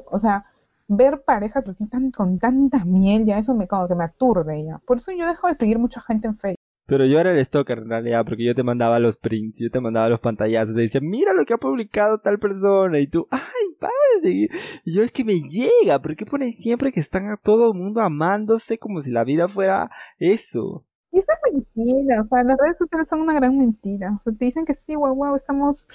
[0.07, 0.47] o sea,
[0.89, 4.79] ver parejas así tan, con tanta miel, ya eso me como que me aturde ya.
[4.87, 6.56] Por eso yo dejo de seguir mucha gente en Facebook.
[6.87, 9.81] Pero yo era el stalker en realidad, porque yo te mandaba los prints, yo te
[9.81, 13.41] mandaba los pantallazos, te decía, mira lo que ha publicado tal persona, y tú, ay,
[13.81, 14.51] para de seguir.
[14.85, 17.79] Y yo es que me llega, ¿por qué ponen siempre que están a todo el
[17.79, 20.85] mundo amándose como si la vida fuera eso?
[21.11, 24.13] Y eso es mentira, o sea, las redes sociales son una gran mentira.
[24.21, 25.89] O sea, te dicen que sí, guau, guau, estamos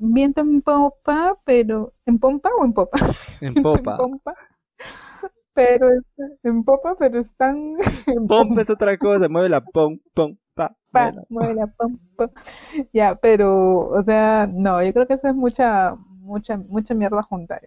[0.00, 2.98] viendo en popa, pero, ¿en pompa o en popa?
[3.40, 3.96] En popa.
[3.96, 4.34] pompa.
[5.54, 5.88] Pero
[6.42, 10.74] en popa, pero están en pompa es otra cosa, mueve la pom, pom, pa.
[10.90, 12.28] Pa, mueve la pom, pom.
[12.92, 17.60] Ya, pero, o sea, no, yo creo que eso es mucha, mucha, mucha mierda junta.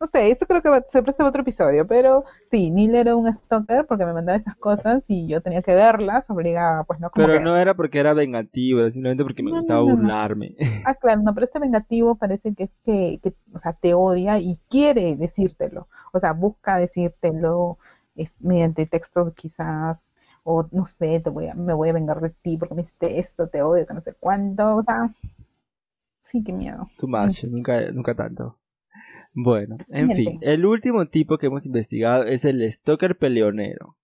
[0.00, 3.86] No sé, eso creo que se presta otro episodio, pero sí, Neil era un stalker
[3.86, 7.40] porque me mandaba esas cosas y yo tenía que verlas, obligada, pues no como Pero
[7.40, 10.56] no era porque era vengativo, era simplemente porque me gustaba burlarme.
[10.84, 14.40] Ah, claro, no, pero este vengativo parece que es que, que, o sea, te odia
[14.40, 17.78] y quiere decírtelo, o sea, busca decírtelo
[18.16, 20.10] es, mediante textos quizás,
[20.42, 23.20] o no sé, te voy a, me voy a vengar de ti porque me hiciste
[23.20, 25.14] esto, te odio, que no sé cuánto, o sea,
[26.32, 26.90] sí, qué miedo.
[26.98, 28.58] Too much, nunca, nunca tanto.
[29.34, 33.96] Bueno, en fin, el último tipo que hemos investigado es el stalker peleonero.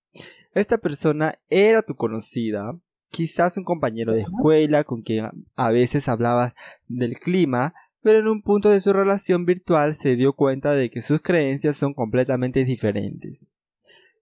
[0.54, 2.78] Esta persona era tu conocida,
[3.10, 6.54] quizás un compañero de escuela con quien a veces hablabas
[6.86, 11.02] del clima, pero en un punto de su relación virtual se dio cuenta de que
[11.02, 13.44] sus creencias son completamente diferentes.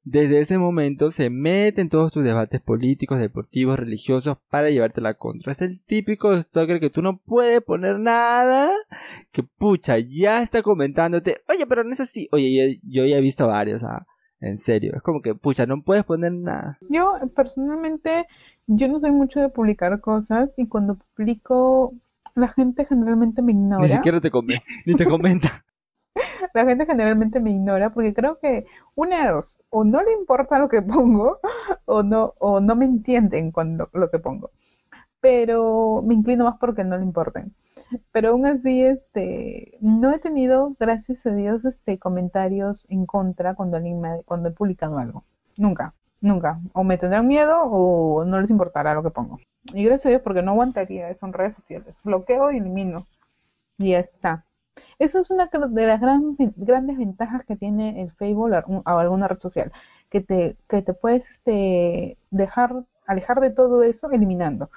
[0.09, 5.15] Desde ese momento se mete en todos tus debates políticos, deportivos, religiosos para llevarte la
[5.15, 5.51] contra.
[5.51, 8.71] Es el típico stalker que tú no puedes poner nada,
[9.33, 12.29] que pucha, ya está comentándote, oye, pero no es así.
[12.31, 14.07] Oye, yo, ya he visto varios, ah,
[14.39, 16.79] en serio, es como que, pucha, no puedes poner nada.
[16.89, 18.27] Yo, personalmente,
[18.69, 21.95] yo no soy mucho de publicar cosas y cuando publico,
[22.37, 23.85] la gente generalmente me ignora.
[23.85, 25.65] Ni siquiera te, come, ni te comenta.
[26.55, 30.59] la gente generalmente me ignora porque creo que una de dos, o no le importa
[30.59, 31.39] lo que pongo
[31.85, 34.51] o no, o no me entienden con lo, que pongo.
[35.21, 37.55] Pero me inclino más porque no le importen.
[38.13, 43.79] Pero aún así, este, no he tenido, gracias a Dios, este, comentarios en contra cuando,
[44.25, 45.25] cuando he publicado algo.
[45.57, 46.61] Nunca, nunca.
[46.73, 49.39] O me tendrán miedo o no les importará lo que pongo.
[49.75, 51.95] Y gracias a Dios porque no aguantaría eso en redes sociales.
[52.05, 53.07] Bloqueo y elimino.
[53.79, 54.45] Y ya está.
[54.99, 59.73] Eso es una de las grandes ventajas que tiene el Facebook o alguna red social,
[60.11, 64.71] que te, que te puedes este, dejar, alejar de todo eso eliminando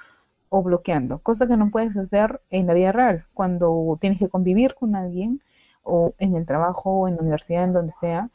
[0.48, 4.74] o bloqueando, cosa que no puedes hacer en la vida real, cuando tienes que convivir
[4.74, 5.40] con alguien
[5.82, 8.30] o en el trabajo o en la universidad, en donde sea,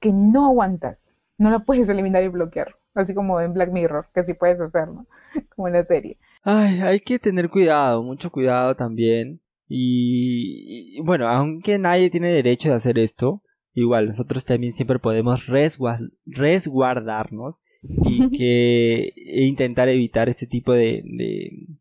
[0.00, 0.98] que no aguantas,
[1.38, 5.06] no la puedes eliminar y bloquear, así como en Black Mirror, que sí puedes hacerlo,
[5.56, 6.16] como en la serie.
[6.44, 9.40] Ay, hay que tener cuidado, mucho cuidado también
[9.74, 15.46] y, bueno, aunque nadie tiene derecho de hacer esto, igual nosotros también siempre podemos
[16.26, 21.02] resguardarnos y que e intentar evitar este tipo de,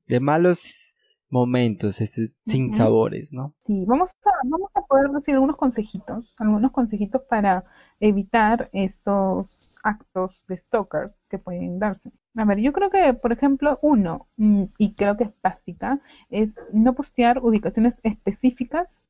[0.08, 0.96] de, malos
[1.30, 3.56] momentos, estos sin sabores, ¿no?
[3.66, 7.66] Sí, vamos a, vamos a poder decir algunos consejitos, algunos consejitos para
[8.00, 12.12] evitar estos actos de stalkers que pueden darse.
[12.36, 16.56] A ver, yo creo que, por ejemplo, uno, mm, y creo que es básica, es
[16.74, 19.04] no postear ubicaciones específicas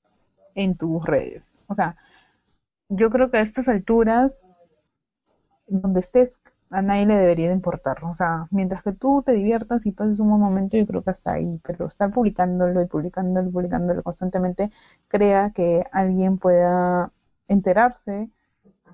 [0.55, 1.61] en tus redes.
[1.69, 1.97] O sea,
[2.89, 4.33] yo creo que a estas alturas,
[5.67, 8.03] donde estés, a nadie le debería de importar.
[8.03, 11.09] O sea, mientras que tú te diviertas y pases un buen momento, yo creo que
[11.11, 11.59] hasta ahí.
[11.63, 14.71] Pero estar publicándolo y publicándolo y publicándolo constantemente
[15.07, 17.11] crea que alguien pueda
[17.47, 18.29] enterarse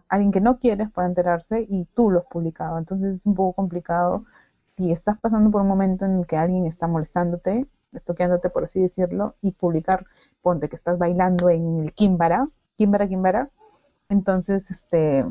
[0.09, 2.77] alguien que no quieres puede enterarse y tú lo has publicado.
[2.77, 4.25] Entonces es un poco complicado
[4.75, 8.81] si estás pasando por un momento en el que alguien está molestándote, estoqueándote por así
[8.81, 10.05] decirlo, y publicar,
[10.41, 13.49] ponte que estás bailando en el Kimbara, Kimbara, Kimbara.
[14.09, 15.25] Entonces, este,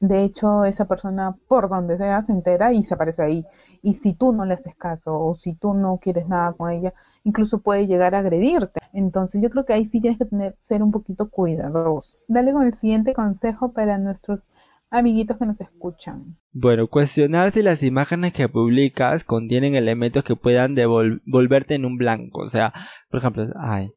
[0.00, 3.46] de hecho, esa persona por donde sea se entera y se aparece ahí.
[3.82, 6.94] Y si tú no le haces caso o si tú no quieres nada con ella,
[7.24, 8.77] incluso puede llegar a agredirte.
[8.92, 12.18] Entonces yo creo que ahí sí tienes que tener, ser un poquito cuidadoso.
[12.28, 14.48] Dale con el siguiente consejo para nuestros
[14.90, 16.36] amiguitos que nos escuchan.
[16.52, 22.42] Bueno, cuestionar si las imágenes que publicas contienen elementos que puedan devolverte en un blanco.
[22.42, 22.72] O sea,
[23.10, 23.92] por ejemplo, ay,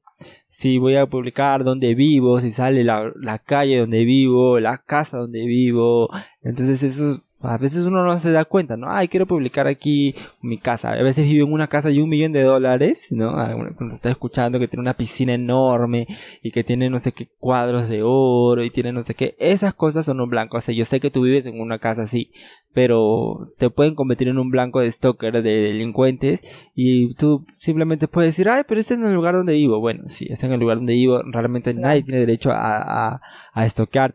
[0.49, 5.17] si voy a publicar dónde vivo, si sale la, la calle donde vivo, la casa
[5.17, 6.09] donde vivo.
[6.41, 8.87] Entonces eso a veces uno no se da cuenta, ¿no?
[8.89, 10.91] Ay, quiero publicar aquí mi casa.
[10.91, 13.31] A veces vive en una casa de un millón de dólares, ¿no?
[13.75, 16.07] Cuando está escuchando que tiene una piscina enorme
[16.41, 19.35] y que tiene no sé qué cuadros de oro y tiene no sé qué.
[19.39, 20.57] Esas cosas son un blanco.
[20.57, 22.31] O sea, yo sé que tú vives en una casa así,
[22.73, 26.41] pero te pueden convertir en un blanco de stalker, de delincuentes,
[26.75, 29.79] y tú simplemente puedes decir, ay, pero este es el lugar donde vivo.
[29.79, 31.21] Bueno, sí, este es el lugar donde vivo.
[31.23, 33.21] Realmente nadie tiene derecho a, a,
[33.53, 33.67] a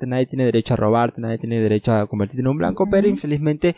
[0.07, 3.77] nadie tiene derecho a robarte, nadie tiene derecho a convertirse en un blanco, pero infelizmente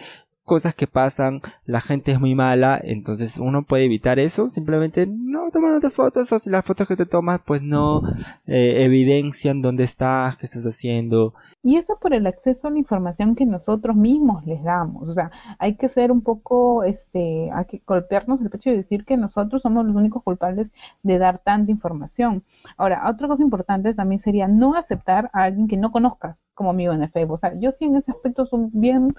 [0.49, 5.51] cosas que pasan, la gente es muy mala, entonces uno puede evitar eso, simplemente no
[5.53, 8.03] tomándote fotos o si las fotos que te tomas pues no
[8.47, 11.35] eh, evidencian dónde estás, qué estás haciendo.
[11.63, 15.31] Y eso por el acceso a la información que nosotros mismos les damos, o sea,
[15.59, 19.63] hay que ser un poco, este, hay que golpearnos el pecho y decir que nosotros
[19.63, 20.71] somos los únicos culpables
[21.03, 22.43] de dar tanta información.
[22.77, 26.95] Ahora, otra cosa importante también sería no aceptar a alguien que no conozcas como amigo
[26.95, 29.15] en el Facebook, o sea, yo sí en ese aspecto son bien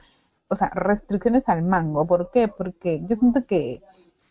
[0.49, 2.05] o sea, restricciones al mango.
[2.07, 2.47] ¿Por qué?
[2.47, 3.81] Porque yo siento que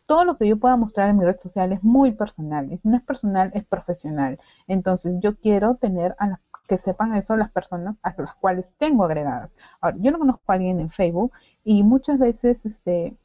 [0.06, 2.72] todo lo que yo pueda mostrar en mi red social es muy personal.
[2.72, 4.38] Y si no es personal, es profesional.
[4.66, 9.04] Entonces, yo quiero tener a las que sepan eso las personas a las cuales tengo
[9.04, 9.54] agregadas.
[9.80, 11.32] Ahora, yo no conozco a alguien en Facebook
[11.64, 13.16] y muchas veces este,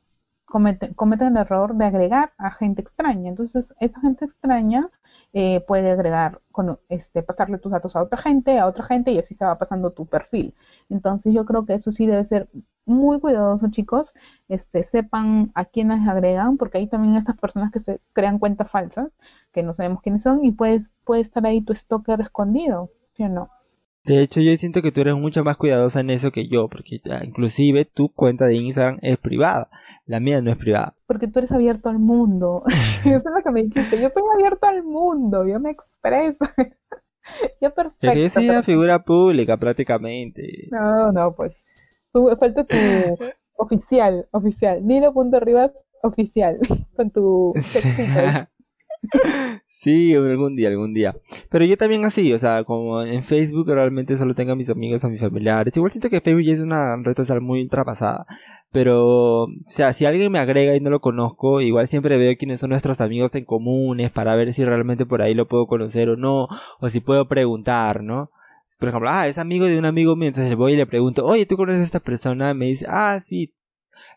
[0.53, 0.93] cometen,
[1.35, 3.27] el error de agregar a gente extraña.
[3.29, 4.91] Entonces, esa gente extraña
[5.33, 9.17] eh, puede agregar, con, este, pasarle tus datos a otra gente, a otra gente y
[9.17, 10.53] así se va pasando tu perfil.
[10.89, 12.49] Entonces, yo creo que eso sí debe ser
[12.85, 14.13] muy cuidadoso, chicos.
[14.47, 19.09] Este, sepan a quiénes agregan, porque hay también estas personas que se crean cuentas falsas,
[19.51, 23.29] que no sabemos quiénes son, y puedes, puede estar ahí tu stalker escondido, ¿sí o
[23.29, 23.49] no?
[24.05, 27.01] De hecho, yo siento que tú eres mucho más cuidadosa en eso que yo, porque
[27.23, 29.69] inclusive tu cuenta de Instagram es privada,
[30.05, 30.95] la mía no es privada.
[31.07, 32.63] Porque tú eres abierto al mundo.
[33.05, 36.37] eso es lo que me dijiste, yo soy abierto al mundo, yo me expreso.
[37.61, 38.19] yo perfecto.
[38.19, 40.67] yo soy una figura pública prácticamente.
[40.69, 41.55] No, no, pues
[42.11, 42.75] falta tu
[43.55, 44.85] oficial, oficial.
[44.85, 46.59] Nilo.rivas oficial,
[46.97, 47.53] con tu
[49.83, 51.13] Sí, algún día, algún día.
[51.49, 55.03] Pero yo también así, o sea, como en Facebook realmente solo tengo a mis amigos,
[55.03, 55.75] a mis familiares.
[55.75, 58.25] Igual siento que Facebook ya es una red social muy ultrapasada.
[58.71, 62.61] Pero, o sea, si alguien me agrega y no lo conozco, igual siempre veo quiénes
[62.61, 66.15] son nuestros amigos en comunes para ver si realmente por ahí lo puedo conocer o
[66.15, 66.47] no,
[66.79, 68.31] o si puedo preguntar, ¿no?
[68.79, 71.45] Por ejemplo, ah, es amigo de un amigo mío, entonces voy y le pregunto, oye,
[71.45, 72.53] ¿tú conoces a esta persona?
[72.53, 73.53] Me dice, ah, sí,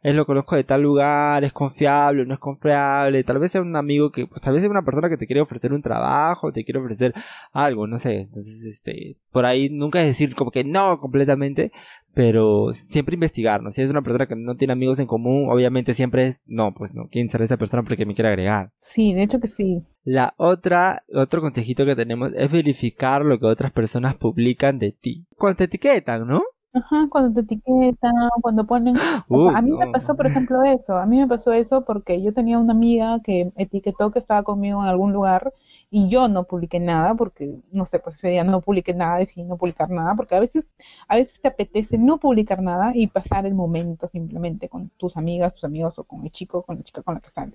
[0.02, 3.76] él lo conozco de tal lugar, es confiable, no es confiable, tal vez sea un
[3.76, 6.64] amigo que, pues tal vez sea una persona que te quiere ofrecer un trabajo, te
[6.64, 7.14] quiere ofrecer
[7.52, 11.72] algo, no sé, entonces este, por ahí nunca es decir como que no completamente,
[12.14, 13.70] pero siempre investigar, ¿no?
[13.70, 16.94] Si es una persona que no tiene amigos en común, obviamente siempre es, no, pues
[16.94, 18.70] no, ¿quién será esa persona porque me quiere agregar?
[18.80, 19.84] Sí, de hecho que sí.
[20.02, 25.26] La otra, otro consejito que tenemos es verificar lo que otras personas publican de ti.
[25.36, 26.42] Cuando te etiquetan, ¿no?
[26.76, 28.12] Ajá, cuando te etiquetan,
[28.42, 28.96] cuando ponen...
[29.54, 30.96] a mí me pasó, por ejemplo, eso.
[30.98, 34.82] A mí me pasó eso porque yo tenía una amiga que etiquetó que estaba conmigo
[34.82, 35.54] en algún lugar
[35.90, 39.44] y yo no publiqué nada porque, no sé, pues ese día no publiqué nada, decidí
[39.44, 40.66] no publicar nada porque a veces,
[41.08, 45.54] a veces te apetece no publicar nada y pasar el momento simplemente con tus amigas,
[45.54, 47.54] tus amigos o con el chico, con la chica con la que sales.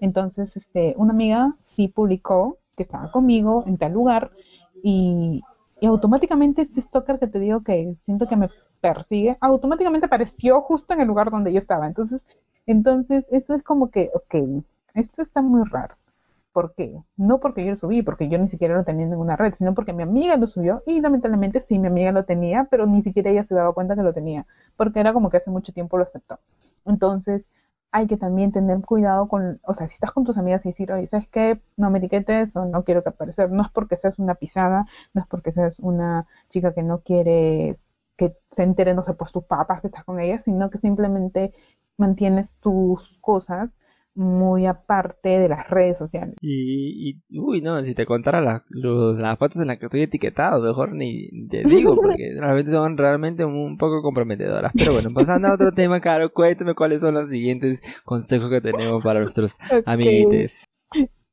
[0.00, 4.30] Entonces, este, una amiga sí publicó que estaba conmigo en tal lugar
[4.82, 5.42] y,
[5.80, 10.94] y automáticamente este stalker que te digo que siento que me persigue, automáticamente apareció justo
[10.94, 11.86] en el lugar donde yo estaba.
[11.86, 12.20] Entonces,
[12.66, 14.64] entonces eso es como que, ok,
[14.94, 15.96] esto está muy raro.
[16.52, 16.92] ¿Por qué?
[17.16, 19.74] No porque yo lo subí, porque yo ni siquiera lo tenía en ninguna red, sino
[19.74, 23.30] porque mi amiga lo subió y lamentablemente sí, mi amiga lo tenía, pero ni siquiera
[23.30, 26.02] ella se daba cuenta que lo tenía, porque era como que hace mucho tiempo lo
[26.04, 26.40] aceptó.
[26.84, 27.46] Entonces,
[27.92, 30.92] hay que también tener cuidado con, o sea, si estás con tus amigas y decir,
[30.92, 31.60] oye, ¿sabes qué?
[31.76, 33.50] No me etiquetes o no quiero que aparecer.
[33.50, 37.76] No es porque seas una pisada, no es porque seas una chica que no quiere
[38.16, 41.52] que se enteren, no sé, pues tus papas que estás con ellas, sino que simplemente
[41.96, 43.70] mantienes tus cosas
[44.18, 46.34] muy aparte de las redes sociales.
[46.40, 50.92] Y, uy, no, si te contara las, las fotos en las que estoy etiquetado, mejor
[50.92, 54.72] ni te digo, porque realmente son realmente un poco comprometedoras.
[54.74, 59.04] Pero bueno, pasando a otro tema, Caro, cuéntame cuáles son los siguientes consejos que tenemos
[59.04, 59.54] para nuestros
[59.86, 60.52] amiguites.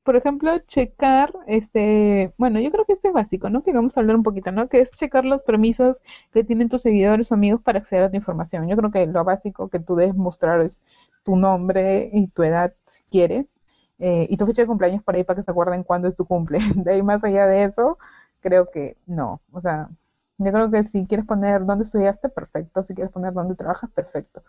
[0.03, 3.63] Por ejemplo, checar, este, bueno, yo creo que esto es básico, ¿no?
[3.63, 4.69] Que vamos a hablar un poquito, ¿no?
[4.69, 8.15] Que es checar los permisos que tienen tus seguidores o amigos para acceder a tu
[8.15, 8.67] información.
[8.67, 10.79] Yo creo que lo básico que tú debes mostrar es
[11.25, 13.59] tu nombre y tu edad si quieres,
[13.99, 16.25] eh, y tu fecha de cumpleaños por ahí para que se acuerden cuándo es tu
[16.25, 16.59] cumple.
[16.75, 17.97] De ahí más allá de eso,
[18.41, 19.41] creo que no.
[19.51, 19.89] O sea,
[20.37, 22.83] yo creo que si quieres poner dónde estudiaste, perfecto.
[22.83, 24.43] Si quieres poner dónde trabajas, perfecto.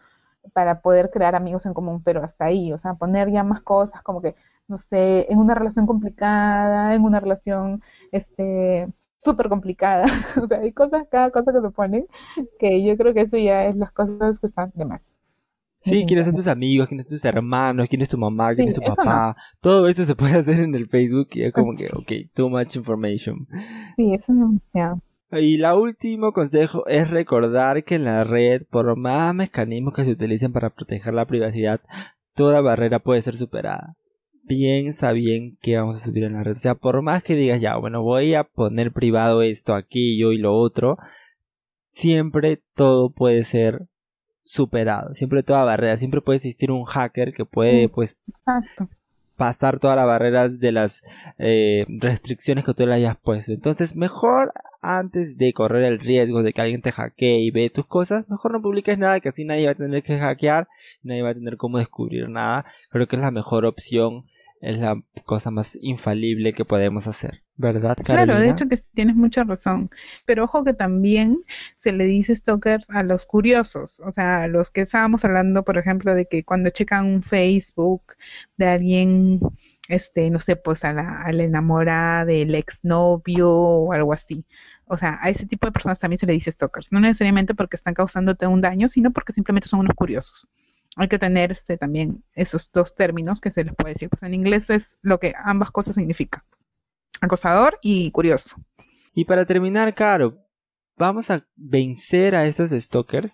[0.53, 2.73] Para poder crear amigos en común, pero hasta ahí.
[2.73, 4.37] O sea, poner ya más cosas como que,
[4.69, 8.89] no sé, en una relación complicada, en una relación, este
[9.21, 10.07] súper complicada.
[10.43, 12.07] o sea, hay cosas, cada cosa que se ponen,
[12.59, 15.16] que yo creo que eso ya es las cosas que están de más.
[15.87, 18.75] Sí, quiénes son tus amigos, quiénes son tus hermanos, quién es tu mamá, quién es
[18.75, 19.37] tu papá.
[19.61, 22.75] Todo eso se puede hacer en el Facebook y es como que, ok, too much
[22.75, 23.47] information.
[23.97, 24.61] Sí, eso no,
[25.39, 30.11] Y la último consejo es recordar que en la red, por más mecanismos que se
[30.11, 31.81] utilicen para proteger la privacidad,
[32.35, 33.95] toda barrera puede ser superada.
[34.49, 36.53] Piensa bien qué vamos a subir en la red.
[36.53, 40.39] O sea, por más que digas, ya, bueno, voy a poner privado esto, aquello y
[40.39, 40.99] lo otro,
[41.93, 43.87] siempre todo puede ser
[44.47, 48.17] superado, siempre toda barrera, siempre puede existir un hacker que puede pues
[49.37, 51.03] pasar todas las barreras de las
[51.39, 53.53] eh, restricciones que tú le hayas puesto.
[53.53, 57.87] Entonces, mejor antes de correr el riesgo de que alguien te hackee y ve tus
[57.87, 60.69] cosas, mejor no publiques nada, que así nadie va a tener que hackear,
[61.03, 62.65] nadie va a tener cómo descubrir nada.
[62.91, 64.27] Creo que es la mejor opción,
[64.61, 67.43] es la cosa más infalible que podemos hacer.
[67.57, 68.25] ¿Verdad, Carolina?
[68.25, 69.91] Claro, de hecho que tienes mucha razón.
[70.27, 71.43] Pero ojo que también
[71.79, 76.15] se le dice stalkers a los curiosos, o sea, los que estábamos hablando, por ejemplo,
[76.15, 78.03] de que cuando checan un Facebook
[78.57, 79.41] de alguien,
[79.89, 84.45] este, no sé, pues a la, a la enamorada del exnovio o algo así.
[84.87, 86.93] O sea, a ese tipo de personas también se le dice stalkers.
[86.93, 90.47] No necesariamente porque están causándote un daño, sino porque simplemente son unos curiosos.
[90.97, 94.09] Hay que tener este, también esos dos términos que se les puede decir.
[94.09, 96.43] Pues en inglés es lo que ambas cosas significan
[97.21, 98.57] acosador y curioso.
[99.15, 100.39] Y para terminar, Caro,
[100.97, 103.33] ¿vamos a vencer a esos stalkers?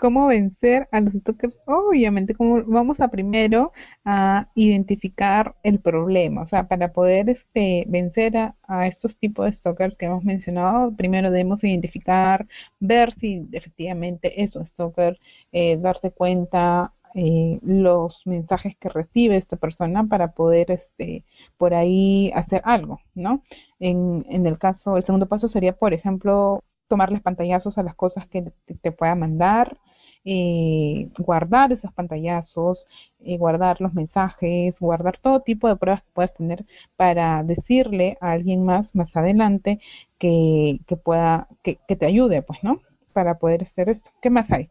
[0.00, 1.60] ¿Cómo vencer a los stalkers?
[1.66, 3.72] Obviamente, como vamos a primero
[4.06, 9.98] a identificar el problema, o sea, para poder este, vencer a, estos tipos de stalkers
[9.98, 12.46] que hemos mencionado, primero debemos identificar,
[12.78, 15.18] ver si efectivamente es un stalker,
[15.52, 21.24] eh, darse cuenta eh, los mensajes que recibe esta persona para poder este,
[21.58, 23.42] por ahí hacer algo, ¿no?
[23.78, 28.26] En, en el caso, el segundo paso sería, por ejemplo, tomarles pantallazos a las cosas
[28.26, 29.78] que te, pueda mandar,
[30.24, 32.86] eh, guardar esos pantallazos,
[33.20, 36.64] eh, guardar los mensajes, guardar todo tipo de pruebas que puedas tener
[36.96, 39.80] para decirle a alguien más más adelante
[40.18, 42.80] que, que pueda, que, que te ayude, pues, ¿no?
[43.12, 44.10] Para poder hacer esto.
[44.20, 44.68] ¿Qué más hay?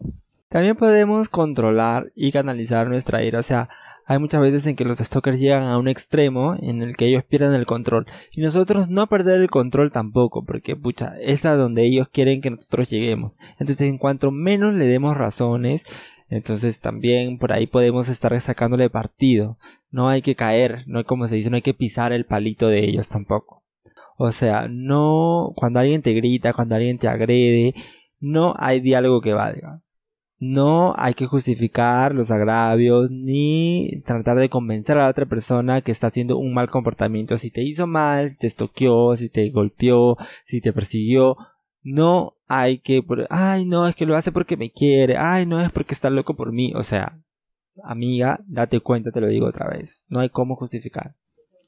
[0.50, 3.40] También podemos controlar y canalizar nuestra ira.
[3.40, 3.70] O sea,
[4.10, 7.24] hay muchas veces en que los stalkers llegan a un extremo en el que ellos
[7.24, 8.08] pierden el control.
[8.32, 12.50] Y nosotros no perder el control tampoco, porque pucha, es a donde ellos quieren que
[12.50, 13.34] nosotros lleguemos.
[13.60, 15.84] Entonces, en cuanto menos le demos razones,
[16.28, 19.60] entonces también por ahí podemos estar sacándole partido.
[19.92, 22.68] No hay que caer, no hay como se dice, no hay que pisar el palito
[22.68, 23.62] de ellos tampoco.
[24.18, 27.76] O sea, no, cuando alguien te grita, cuando alguien te agrede,
[28.20, 29.84] no hay diálogo que valga.
[30.40, 35.92] No hay que justificar los agravios ni tratar de convencer a la otra persona que
[35.92, 37.38] está haciendo un mal comportamiento.
[37.38, 41.36] Si te hizo mal, si te estoqueó, si te golpeó, si te persiguió,
[41.84, 45.72] no hay que, ay no, es que lo hace porque me quiere, ay no, es
[45.72, 46.74] porque está loco por mí.
[46.74, 47.20] O sea,
[47.84, 50.06] amiga, date cuenta, te lo digo otra vez.
[50.08, 51.16] No hay cómo justificar.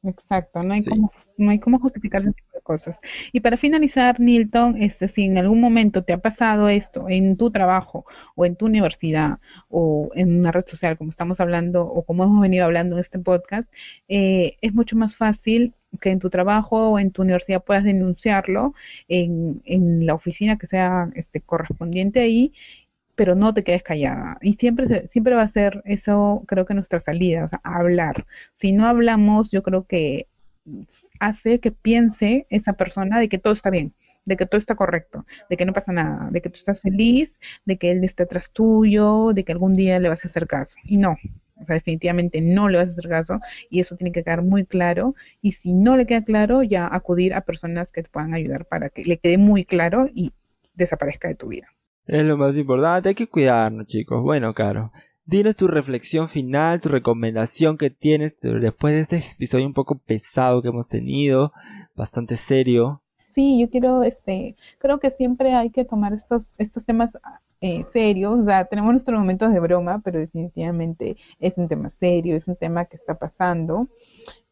[0.03, 2.99] Exacto, no hay, cómo, no hay cómo justificar ese tipo de cosas.
[3.31, 7.51] Y para finalizar, Nilton, este, si en algún momento te ha pasado esto en tu
[7.51, 9.37] trabajo o en tu universidad
[9.69, 13.19] o en una red social, como estamos hablando o como hemos venido hablando en este
[13.19, 13.71] podcast,
[14.07, 18.73] eh, es mucho más fácil que en tu trabajo o en tu universidad puedas denunciarlo
[19.07, 22.53] en, en la oficina que sea este, correspondiente ahí
[23.15, 24.37] pero no te quedes callada.
[24.41, 28.25] Y siempre, siempre va a ser eso, creo que nuestra salida, o sea, hablar.
[28.59, 30.27] Si no hablamos, yo creo que
[31.19, 33.93] hace que piense esa persona de que todo está bien,
[34.25, 37.37] de que todo está correcto, de que no pasa nada, de que tú estás feliz,
[37.65, 40.77] de que él esté tras tuyo, de que algún día le vas a hacer caso.
[40.83, 41.17] Y no,
[41.61, 43.39] o sea, definitivamente no le vas a hacer caso
[43.69, 45.15] y eso tiene que quedar muy claro.
[45.41, 48.89] Y si no le queda claro, ya acudir a personas que te puedan ayudar para
[48.89, 50.33] que le quede muy claro y
[50.75, 51.67] desaparezca de tu vida.
[52.05, 54.21] Es lo más importante, hay que cuidarnos chicos.
[54.23, 54.91] Bueno, Caro,
[55.25, 60.61] dinos tu reflexión final, tu recomendación que tienes después de este episodio un poco pesado
[60.61, 61.53] que hemos tenido,
[61.95, 63.01] bastante serio.
[63.33, 67.17] Sí, yo quiero, este, creo que siempre hay que tomar estos, estos temas
[67.61, 72.35] eh, serios, o sea, tenemos nuestros momentos de broma, pero definitivamente es un tema serio,
[72.35, 73.87] es un tema que está pasando.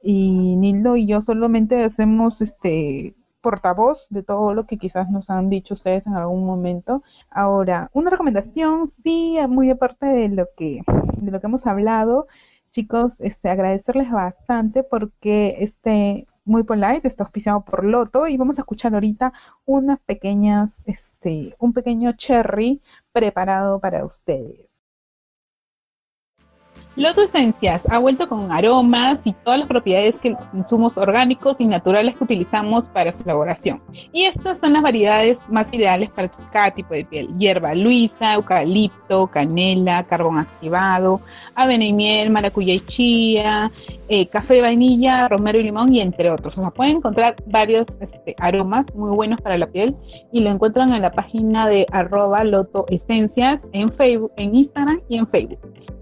[0.02, 5.50] Y Nildo y yo solamente hacemos, este, portavoz de todo lo que quizás nos han
[5.50, 7.04] dicho ustedes en algún momento.
[7.30, 10.82] Ahora, una recomendación, sí, muy aparte de lo que,
[11.18, 12.28] de lo que hemos hablado,
[12.72, 18.62] chicos, este, agradecerles bastante porque este muy polite está auspiciado por Loto y vamos a
[18.62, 19.34] escuchar ahorita
[19.66, 22.82] unas pequeñas, este, un pequeño cherry
[23.12, 24.69] preparado para ustedes.
[26.96, 32.18] Loto Esencias ha vuelto con aromas y todas las propiedades que insumos orgánicos y naturales
[32.18, 33.80] que utilizamos para su elaboración.
[34.12, 37.30] Y estas son las variedades más ideales para cada tipo de piel.
[37.38, 41.22] Hierba luisa, eucalipto, canela, carbón activado,
[41.54, 43.72] avena y miel, maracuyá y chía,
[44.10, 46.58] eh, café vainilla, romero y limón y entre otros.
[46.58, 49.96] O sea, pueden encontrar varios este, aromas muy buenos para la piel
[50.34, 55.18] y lo encuentran en la página de arroba Loto Esencias en Facebook, en Instagram y
[55.18, 55.60] en Facebook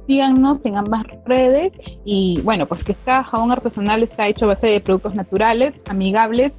[0.07, 1.73] síganos en ambas redes
[2.05, 6.53] y bueno, pues que cada jabón artesanal está hecho a base de productos naturales, amigables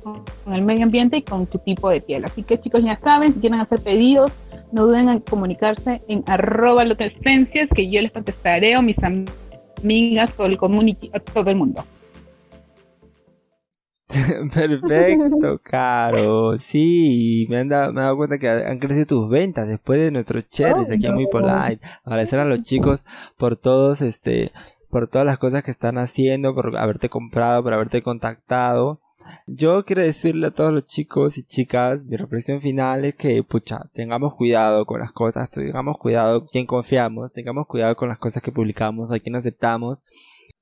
[0.44, 2.24] con el medio ambiente y con su tipo de piel.
[2.24, 4.30] Así que chicos ya saben, si quieren hacer pedidos,
[4.70, 6.84] no duden en comunicarse en arroba
[7.74, 8.96] que yo les contestaré o mis
[9.82, 11.84] amigas o el community todo el mundo.
[14.54, 16.56] Perfecto, Caro.
[16.58, 20.10] Sí, me, han dado, me he dado cuenta que han crecido tus ventas después de
[20.10, 21.80] nuestros cherries aquí en Muy Polite.
[22.04, 23.04] Agradecer a los chicos
[23.36, 24.52] por todos, este,
[24.88, 28.98] por todas las cosas que están haciendo, por haberte comprado, por haberte contactado.
[29.46, 33.90] Yo quiero decirle a todos los chicos y chicas, mi reflexión final es que, pucha,
[33.92, 38.42] tengamos cuidado con las cosas, tengamos cuidado con quién confiamos, tengamos cuidado con las cosas
[38.42, 39.98] que publicamos, a quién aceptamos.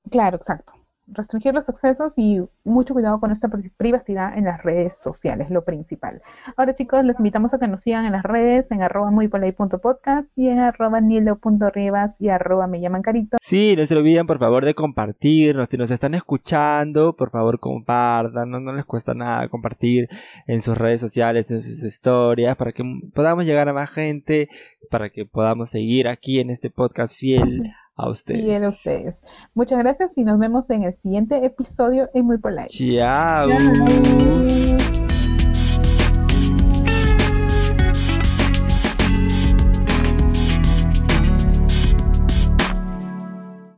[0.09, 0.76] Claro, exacto
[1.07, 6.21] restringir los accesos y mucho cuidado con esta privacidad en las redes sociales, lo principal.
[6.55, 10.49] Ahora chicos, les invitamos a que nos sigan en las redes, en arroba muypolay.podcast y
[10.49, 13.37] en arroba nilo.rivas y arroba me llaman carito.
[13.41, 18.49] Sí, no se olviden por favor de compartirnos, si nos están escuchando, por favor compartan,
[18.49, 20.09] no, no les cuesta nada compartir
[20.45, 22.83] en sus redes sociales, en sus historias, para que
[23.13, 24.49] podamos llegar a más gente,
[24.89, 28.45] para que podamos seguir aquí en este podcast fiel a ustedes.
[28.45, 29.23] Bien a ustedes.
[29.53, 32.69] Muchas gracias y nos vemos en el siguiente episodio en Muy Polite.
[32.69, 33.47] Chao.